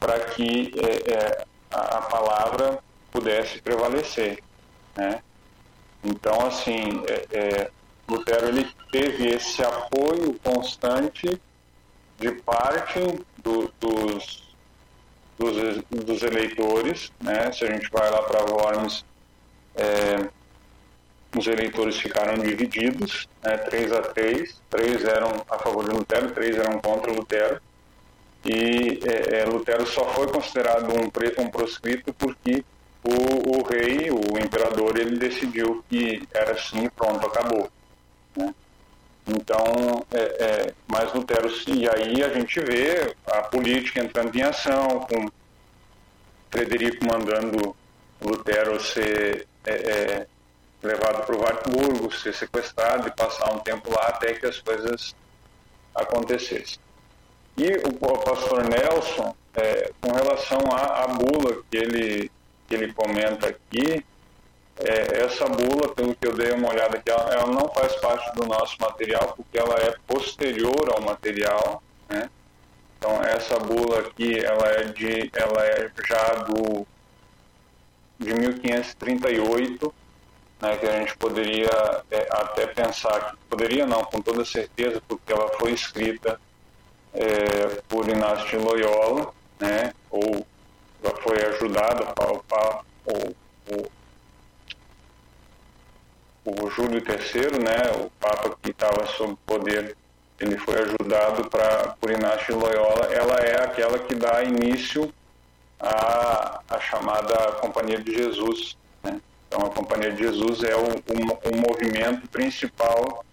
[0.00, 2.78] para que é, é, a, a, palavra
[3.10, 4.42] pudesse prevalecer.
[4.96, 5.22] Né?
[6.04, 7.02] Então, assim,
[7.32, 7.70] é,
[8.08, 11.40] Lutero ele teve esse apoio constante
[12.18, 13.00] de parte
[13.38, 14.54] do, dos,
[15.38, 17.52] dos, dos, eleitores, né?
[17.52, 19.04] Se a gente vai lá para Worms,
[19.74, 20.28] é,
[21.36, 23.56] os eleitores ficaram divididos, né?
[23.58, 27.60] 3 a 3, três eram a favor de Lutero, três eram contra Lutero,
[28.46, 32.64] e é, é Lutero só foi considerado um, um proscrito porque
[33.02, 37.70] o, o, rei, o imperador, ele decidiu que era assim, pronto, acabou.
[38.36, 38.54] Né?
[39.26, 45.00] Então, é, é, mas Lutero, e aí a gente vê a política entrando em ação,
[45.00, 45.28] com
[46.50, 47.74] Frederico mandando
[48.20, 50.26] Lutero ser é, é
[50.82, 55.14] levado para o Wartburgo, ser sequestrado e passar um tempo lá até que as coisas
[55.94, 56.85] acontecessem.
[57.58, 62.30] E o pastor Nelson, é, com relação à, à bula que ele,
[62.68, 64.04] que ele comenta aqui,
[64.78, 68.34] é, essa bula, pelo que eu dei uma olhada aqui, ela, ela, não faz parte
[68.34, 72.28] do nosso material porque ela é posterior ao material, né?
[72.98, 76.86] Então essa bula aqui, ela é de, ela é já do
[78.18, 79.94] de 1538,
[80.60, 80.76] né?
[80.76, 85.48] Que a gente poderia é, até pensar que poderia não, com toda certeza, porque ela
[85.58, 86.38] foi escrita
[87.16, 89.92] é, por Inácio de Loyola, né?
[90.10, 90.46] Ou
[91.02, 93.34] já foi ajudada ou,
[93.70, 93.90] ou
[96.46, 99.96] o Júlio III, né, o Papa que estava sob poder,
[100.38, 105.12] ele foi ajudado pra, por Inácio de Loyola, ela é aquela que dá início
[105.80, 108.76] à, à chamada Companhia de Jesus.
[109.02, 109.20] Né?
[109.48, 113.24] Então, a Companhia de Jesus é o, o, o movimento principal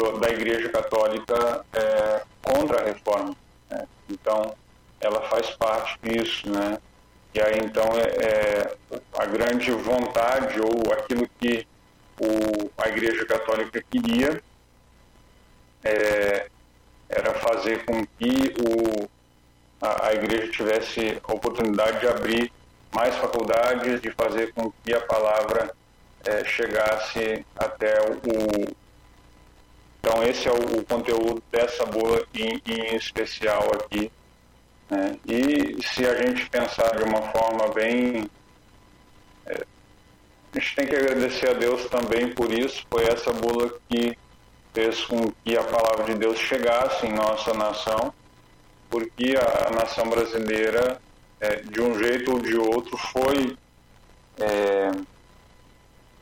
[0.00, 3.36] do, da Igreja Católica é, contra a reforma.
[3.70, 3.86] Né?
[4.08, 4.54] Então,
[5.00, 6.78] ela faz parte disso, né?
[7.34, 8.76] E aí, então, é, é
[9.18, 11.66] a grande vontade ou aquilo que
[12.20, 14.42] o, a Igreja Católica queria
[15.84, 16.48] é,
[17.08, 19.08] era fazer com que o,
[19.80, 22.52] a, a, Igreja tivesse a oportunidade de abrir
[22.92, 25.72] mais faculdades, de fazer com que a palavra
[26.24, 28.79] é, chegasse até o.
[30.00, 34.10] Então, esse é o, conteúdo dessa bula em, em especial aqui.
[34.88, 35.16] Né?
[35.26, 38.28] E se a gente pensar de uma forma bem
[39.46, 39.66] é,
[40.52, 42.84] a gente tem que agradecer a Deus também por isso.
[42.90, 44.16] Foi essa bula que
[44.72, 48.12] fez com que a palavra de Deus chegasse em nossa nação,
[48.88, 51.00] porque a, nação brasileira,
[51.40, 53.56] é, de um jeito ou de outro, foi
[54.40, 54.90] é,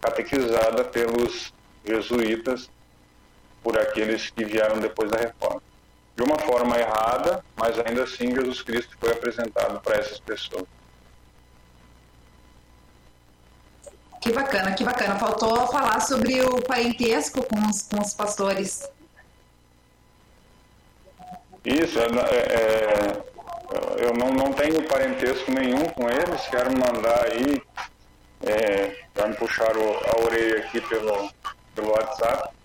[0.00, 1.52] catequizada pelos
[1.84, 2.70] jesuítas,
[3.68, 5.60] por aqueles que vieram depois da reforma.
[6.16, 10.64] De uma forma errada, mas ainda assim Jesus Cristo foi apresentado para essas pessoas.
[14.22, 15.18] Que bacana, que bacana.
[15.18, 18.90] Faltou falar sobre o parentesco com os, com os pastores.
[21.62, 23.22] Isso, é, é,
[23.98, 27.62] eu não, não tenho parentesco nenhum com eles, quero mandar aí,
[28.46, 31.30] é, para me puxar o, a orelha aqui pelo,
[31.74, 32.56] pelo WhatsApp,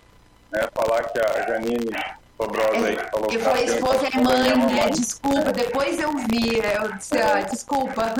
[0.54, 1.89] né, falar que a Janine
[2.38, 3.39] Sobrosa aí falou que.
[3.39, 4.89] Falei esposa e mãe, né?
[4.89, 8.14] Desculpa, depois eu vi, eu disse, ah, desculpa.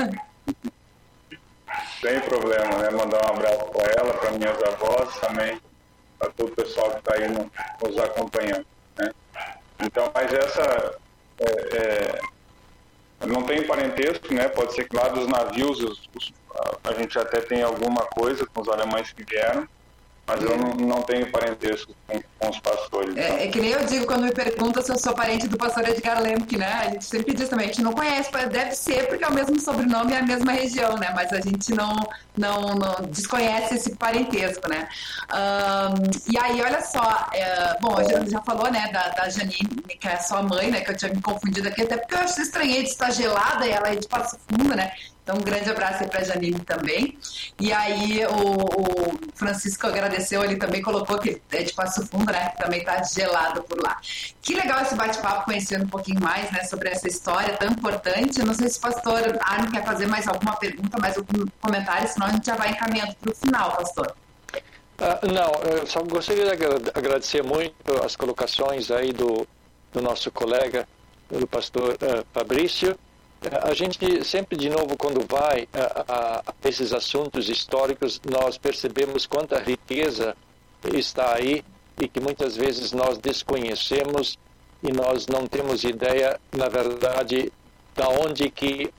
[2.01, 2.89] Sem problema, né?
[2.89, 5.61] Mandar um abraço para ela, para minhas avós também,
[6.19, 8.65] para todo o pessoal que está aí no, nos acompanhando.
[8.97, 9.11] Né?
[9.79, 10.95] Então, mas essa.
[11.39, 14.49] É, é, não tem parentesco, né?
[14.49, 18.45] Pode ser que lá dos navios os, os, a, a gente até tem alguma coisa
[18.45, 19.67] com os alemães que vieram,
[20.26, 23.15] mas eu não, não tenho parentesco com, com os pastores.
[23.17, 23.38] É, então.
[23.38, 26.21] é, que nem eu digo quando me pergunta se eu sou parente do pastor Edgar
[26.21, 26.71] Lemke, né?
[26.71, 29.59] A gente sempre diz também, a gente não conhece, deve ser porque é o mesmo
[29.59, 31.11] sobrenome e a mesma região, né?
[31.13, 31.93] Mas a gente não,
[32.38, 34.88] não, não desconhece esse parentesco, né?
[35.34, 40.07] Um, e aí, olha só, é, bom, já, já falou, né, da, da Janine, que
[40.07, 40.82] é sua mãe, né?
[40.82, 43.71] Que eu tinha me confundido aqui, até porque eu acho estranhei de estar gelada e
[43.71, 44.93] ela é de Passo Fundo, né?
[45.24, 47.17] Então, um grande abraço aí para a Janine também.
[47.57, 52.49] E aí, o, o, Francisco agradeceu, ele também colocou que é de Passo Fundo, né?
[52.59, 53.97] Também está gelado por lá.
[54.41, 56.65] Que legal esse bate-papo, conhecendo um pouquinho mais, né?
[56.65, 58.43] Sobre essa história tão importante.
[58.43, 62.28] Não sei se o pastor Arno quer fazer mais alguma pergunta, mais algum comentário, senão
[62.28, 64.13] a gente já vai encaminhando para o final, pastor.
[64.99, 67.74] Uh, não, eu só gostaria de agradecer muito
[68.05, 69.47] as colocações aí do,
[69.93, 70.88] do nosso colega,
[71.30, 72.97] do pastor uh, Fabrício.
[73.61, 79.59] A gente sempre, de novo, quando vai a, a, esses assuntos históricos, nós percebemos quanta
[79.59, 80.35] riqueza
[80.93, 81.63] está aí
[82.01, 84.37] e que muitas vezes nós desconhecemos
[84.81, 87.51] e nós não temos ideia, na verdade,
[87.95, 88.91] da onde que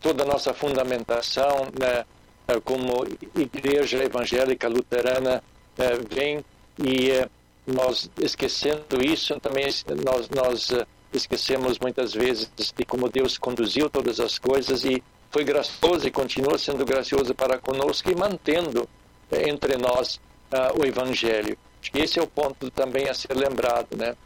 [0.00, 2.04] toda a nossa fundamentação, né,
[2.48, 3.04] eh, como
[3.36, 5.42] igreja evangélica luterana
[5.76, 6.44] eh, vem
[6.78, 7.28] e eh,
[7.66, 9.68] nós esquecendo isso também
[10.02, 10.70] nós nós
[11.12, 16.58] esquecemos muitas vezes de como Deus conduziu todas as coisas e foi gracioso e continua
[16.58, 18.88] sendo gracioso para conosco e mantendo
[19.30, 20.16] entre nós
[20.52, 21.56] uh, o evangelho.
[21.94, 24.16] Esse é o ponto também a ser lembrado, né?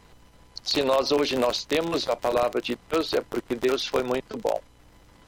[0.63, 4.59] Se nós hoje nós temos a palavra de Deus é porque Deus foi muito bom.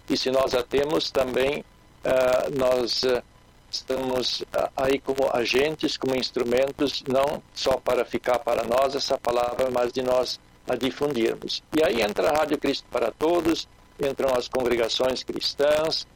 [0.10, 3.22] E se nós a temos também uh, nós uh,
[3.70, 9.70] estamos uh, aí como agentes, como instrumentos, não só para ficar para nós essa palavra,
[9.70, 11.64] mas de nós a difundirmos.
[11.78, 13.68] E aí entra a Rádio Cristo para Todos,
[14.00, 16.08] entram as congregações cristãs,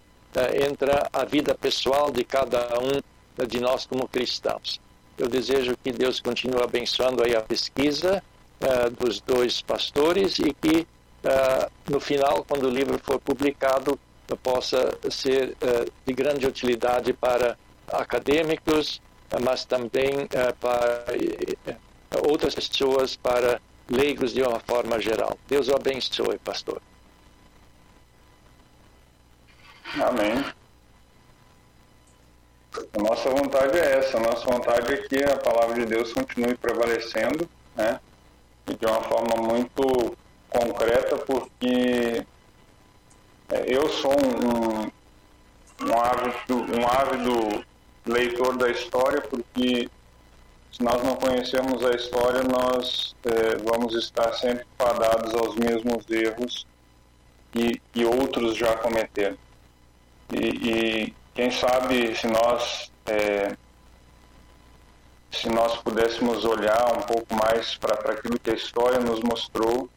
[0.62, 4.80] entra a vida pessoal de cada um de nós como cristãos.
[5.18, 8.24] Eu desejo que Deus continue abençoando aí a pesquisa
[8.98, 10.88] dos dois pastores e que
[11.90, 14.00] no final, quando o livro for publicado,
[14.44, 15.56] possa ser
[16.06, 19.02] de grande utilidade para acadêmicos,
[19.42, 20.28] mas também
[20.60, 21.06] para
[22.28, 25.38] outras pessoas, para leigos de uma forma geral.
[25.48, 26.82] Deus o abençoe, pastor.
[30.00, 30.46] Amém.
[32.94, 36.56] A nossa vontade é essa, a nossa vontade é que a palavra de Deus continue
[36.56, 38.00] prevalecendo, né?
[38.68, 40.16] E de uma forma muito
[40.50, 42.26] concreta, porque
[43.50, 44.82] é, eu sou um,
[45.84, 47.66] um, ávido, um ávido
[48.06, 49.90] leitor da história, porque
[50.72, 56.66] se nós não conhecermos a história, nós é, vamos estar sempre fadados aos mesmos erros
[57.52, 59.38] que, que outros já cometeram.
[60.34, 63.56] E, e, quem sabe se nós é,
[65.32, 69.90] se nós pudéssemos olhar um pouco mais para aquilo que a história nos mostrou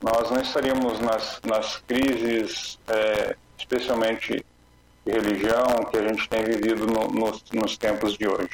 [0.00, 4.44] nós não estaríamos nas, nas crises, é, especialmente
[5.04, 7.08] de religião, que a gente tem vivido no,
[7.52, 8.50] nos tempos de hoje.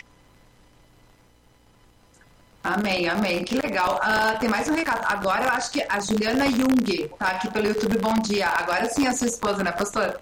[2.65, 3.45] Amém, amém.
[3.45, 4.01] Que legal.
[4.03, 5.05] Uh, tem mais um recado.
[5.07, 7.99] Agora eu acho que a Juliana Jung tá aqui pelo YouTube.
[7.99, 8.49] Bom dia.
[8.49, 10.19] Agora sim a sua esposa, né, pastor?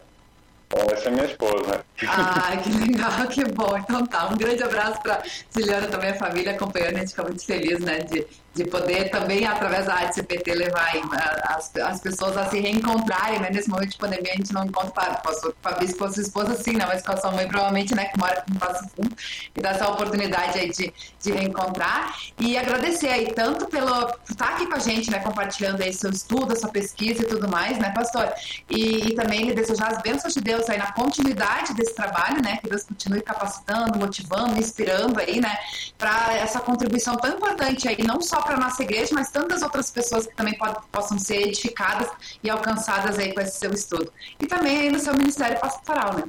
[0.90, 1.84] Essa é minha esposa.
[2.08, 3.78] Ah, que legal, que bom.
[3.78, 5.22] Então tá, um grande abraço para
[5.54, 6.96] Juliana também, a família acompanhando.
[6.96, 10.84] A gente fica muito feliz, né, de, de poder também, através da Rádio CPT, levar
[10.92, 11.02] aí,
[11.44, 13.50] as, as pessoas a se reencontrarem, né?
[13.50, 15.32] Nesse momento de pandemia, a gente não encontra com a
[15.72, 16.84] com a sua esposa, sim, né?
[16.86, 18.06] Mas com a sua mãe, provavelmente, né?
[18.06, 19.16] Que mora no Passo Fundo.
[19.56, 22.14] E dá essa oportunidade aí de, de reencontrar.
[22.38, 25.18] E agradecer aí tanto pelo por estar aqui com a gente, né?
[25.20, 28.32] Compartilhando aí seu estudo, sua pesquisa e tudo mais, né, pastor?
[28.68, 32.58] E, e também lhe desejar as bênçãos de Deus aí na continuidade desse trabalho, né?
[32.62, 35.56] Que Deus continue capacitando, motivando, inspirando aí, né?
[35.98, 39.90] Para essa contribuição tão importante aí, não só para a nossa igreja, mas tantas outras
[39.90, 40.56] pessoas que também
[40.90, 42.10] possam ser edificadas
[42.42, 44.12] e alcançadas aí com esse seu estudo.
[44.40, 46.24] E também aí no seu ministério pastoral, né?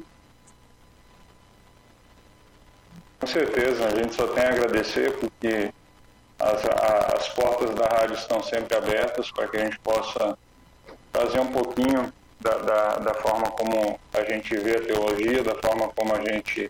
[3.19, 5.73] Com certeza, a gente só tem a agradecer porque
[6.39, 6.61] as,
[7.15, 10.37] as portas da rádio estão sempre abertas para que a gente possa
[11.11, 12.11] trazer um pouquinho
[12.41, 16.69] da, da, da, forma como a gente vê a teologia, da forma como a gente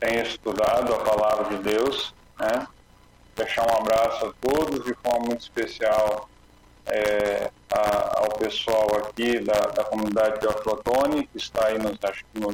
[0.00, 2.66] tem estudado a palavra de Deus, né?
[3.36, 6.28] Deixar um abraço a todos, de forma muito especial
[6.86, 11.98] é, a, ao pessoal aqui da, da comunidade de Aflotone, que está aí nos,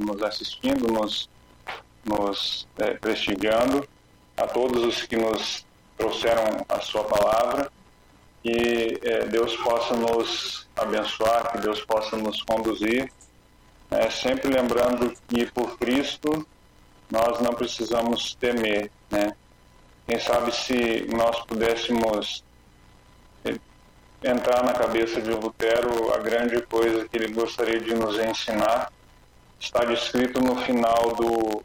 [0.01, 1.29] nos assistindo, nos,
[2.05, 3.87] nos é, prestigiando,
[4.37, 5.65] a todos os que nos
[5.97, 7.73] trouxeram a sua palavra,
[8.43, 13.11] que é, Deus possa nos abençoar, que Deus possa nos conduzir,
[13.91, 16.47] é, sempre lembrando que por Cristo
[17.11, 19.35] nós não precisamos temer, né?
[20.07, 22.45] Quem sabe se nós pudéssemos
[24.23, 28.93] entrar na cabeça de Lutero, a grande coisa que ele gostaria de nos ensinar
[29.59, 31.63] está descrito no final do,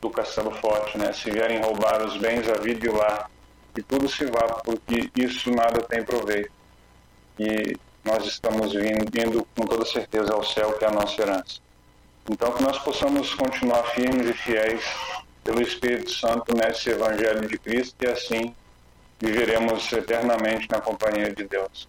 [0.00, 1.12] do Castelo Forte, né?
[1.12, 3.30] Se vierem roubar os bens, a vida e lar,
[3.76, 6.50] e tudo se vá, porque isso nada tem proveito.
[7.38, 11.60] E nós estamos vindo, indo com toda certeza ao céu, que é a nossa herança.
[12.28, 14.82] Então, que nós possamos continuar firmes e fiéis
[15.46, 18.54] pelo Espírito Santo nesse Evangelho de Cristo e assim
[19.18, 21.88] viveremos eternamente na companhia de Deus.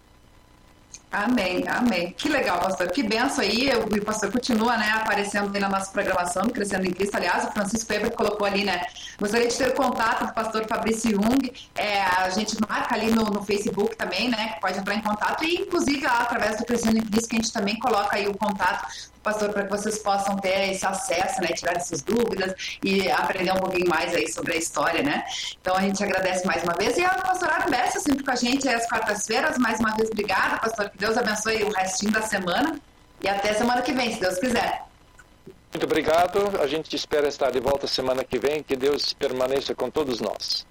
[1.10, 2.14] Amém, amém.
[2.16, 2.90] Que legal, pastor.
[2.90, 3.70] Que benção aí.
[3.74, 7.16] O pastor continua, né, aparecendo aí na nossa programação, Crescendo em Cristo.
[7.16, 8.82] Aliás, o Francisco Weber colocou ali, né?
[9.18, 11.50] Gostaria de ter contato do pastor Fabrício Jung.
[11.74, 14.52] É, a gente marca ali no, no, Facebook também, né?
[14.54, 15.44] Que pode entrar em contato.
[15.44, 18.36] E, inclusive, lá, através do Crescendo em Cristo, que a gente também coloca aí o
[18.36, 18.86] contato
[19.28, 23.56] pastor, para que vocês possam ter esse acesso, né, tirar essas dúvidas e aprender um
[23.56, 25.24] pouquinho mais aí sobre a história, né?
[25.60, 28.66] Então a gente agradece mais uma vez e a pastora Bessa sempre com a gente
[28.68, 29.58] às quartas-feiras.
[29.58, 30.88] Mais uma vez, obrigada, pastor.
[30.88, 32.80] Que Deus abençoe o restinho da semana
[33.22, 34.82] e até semana que vem, se Deus quiser.
[35.72, 36.58] Muito obrigado.
[36.62, 38.62] A gente espera estar de volta semana que vem.
[38.62, 40.66] Que Deus permaneça com todos nós.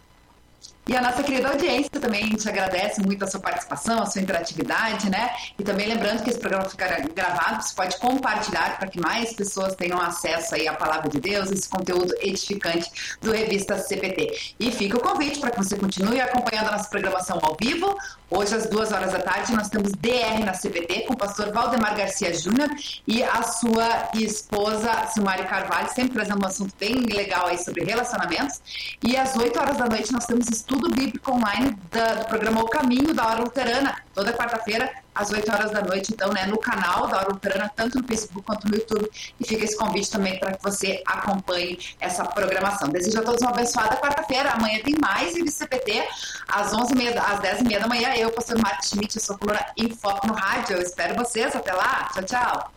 [0.87, 5.09] E a nossa querida audiência também, gente agradece muito a sua participação, a sua interatividade,
[5.09, 5.31] né?
[5.59, 9.75] E também lembrando que esse programa fica gravado, você pode compartilhar para que mais pessoas
[9.75, 14.55] tenham acesso aí à palavra de Deus, esse conteúdo edificante do Revista CPT.
[14.59, 17.97] E fica o convite para que você continue acompanhando a nossa programação ao vivo.
[18.29, 21.95] Hoje, às duas horas da tarde, nós temos DR na CPT com o pastor Valdemar
[21.95, 22.69] Garcia Júnior
[23.05, 28.61] e a sua esposa, Silmari Carvalho, sempre trazendo um assunto bem legal aí sobre relacionamentos.
[29.01, 32.61] E às oito horas da noite, nós temos estudo estudo bíblico online da, do programa
[32.61, 36.57] O Caminho da Hora Luterana, toda quarta-feira, às 8 horas da noite, então, né, no
[36.59, 39.09] canal da Hora Luterana, tanto no Facebook quanto no YouTube.
[39.39, 42.89] E fica esse convite também para que você acompanhe essa programação.
[42.89, 44.51] Desejo a todos uma abençoada quarta-feira.
[44.51, 46.07] Amanhã tem mais CPT
[46.47, 48.13] às 11h30, às 10h30 da manhã.
[48.15, 50.77] Eu, pastor Marcos Schmidt, eu sou coluna em Foco no Rádio.
[50.77, 51.55] Eu espero vocês.
[51.55, 52.09] Até lá.
[52.13, 52.76] Tchau, tchau.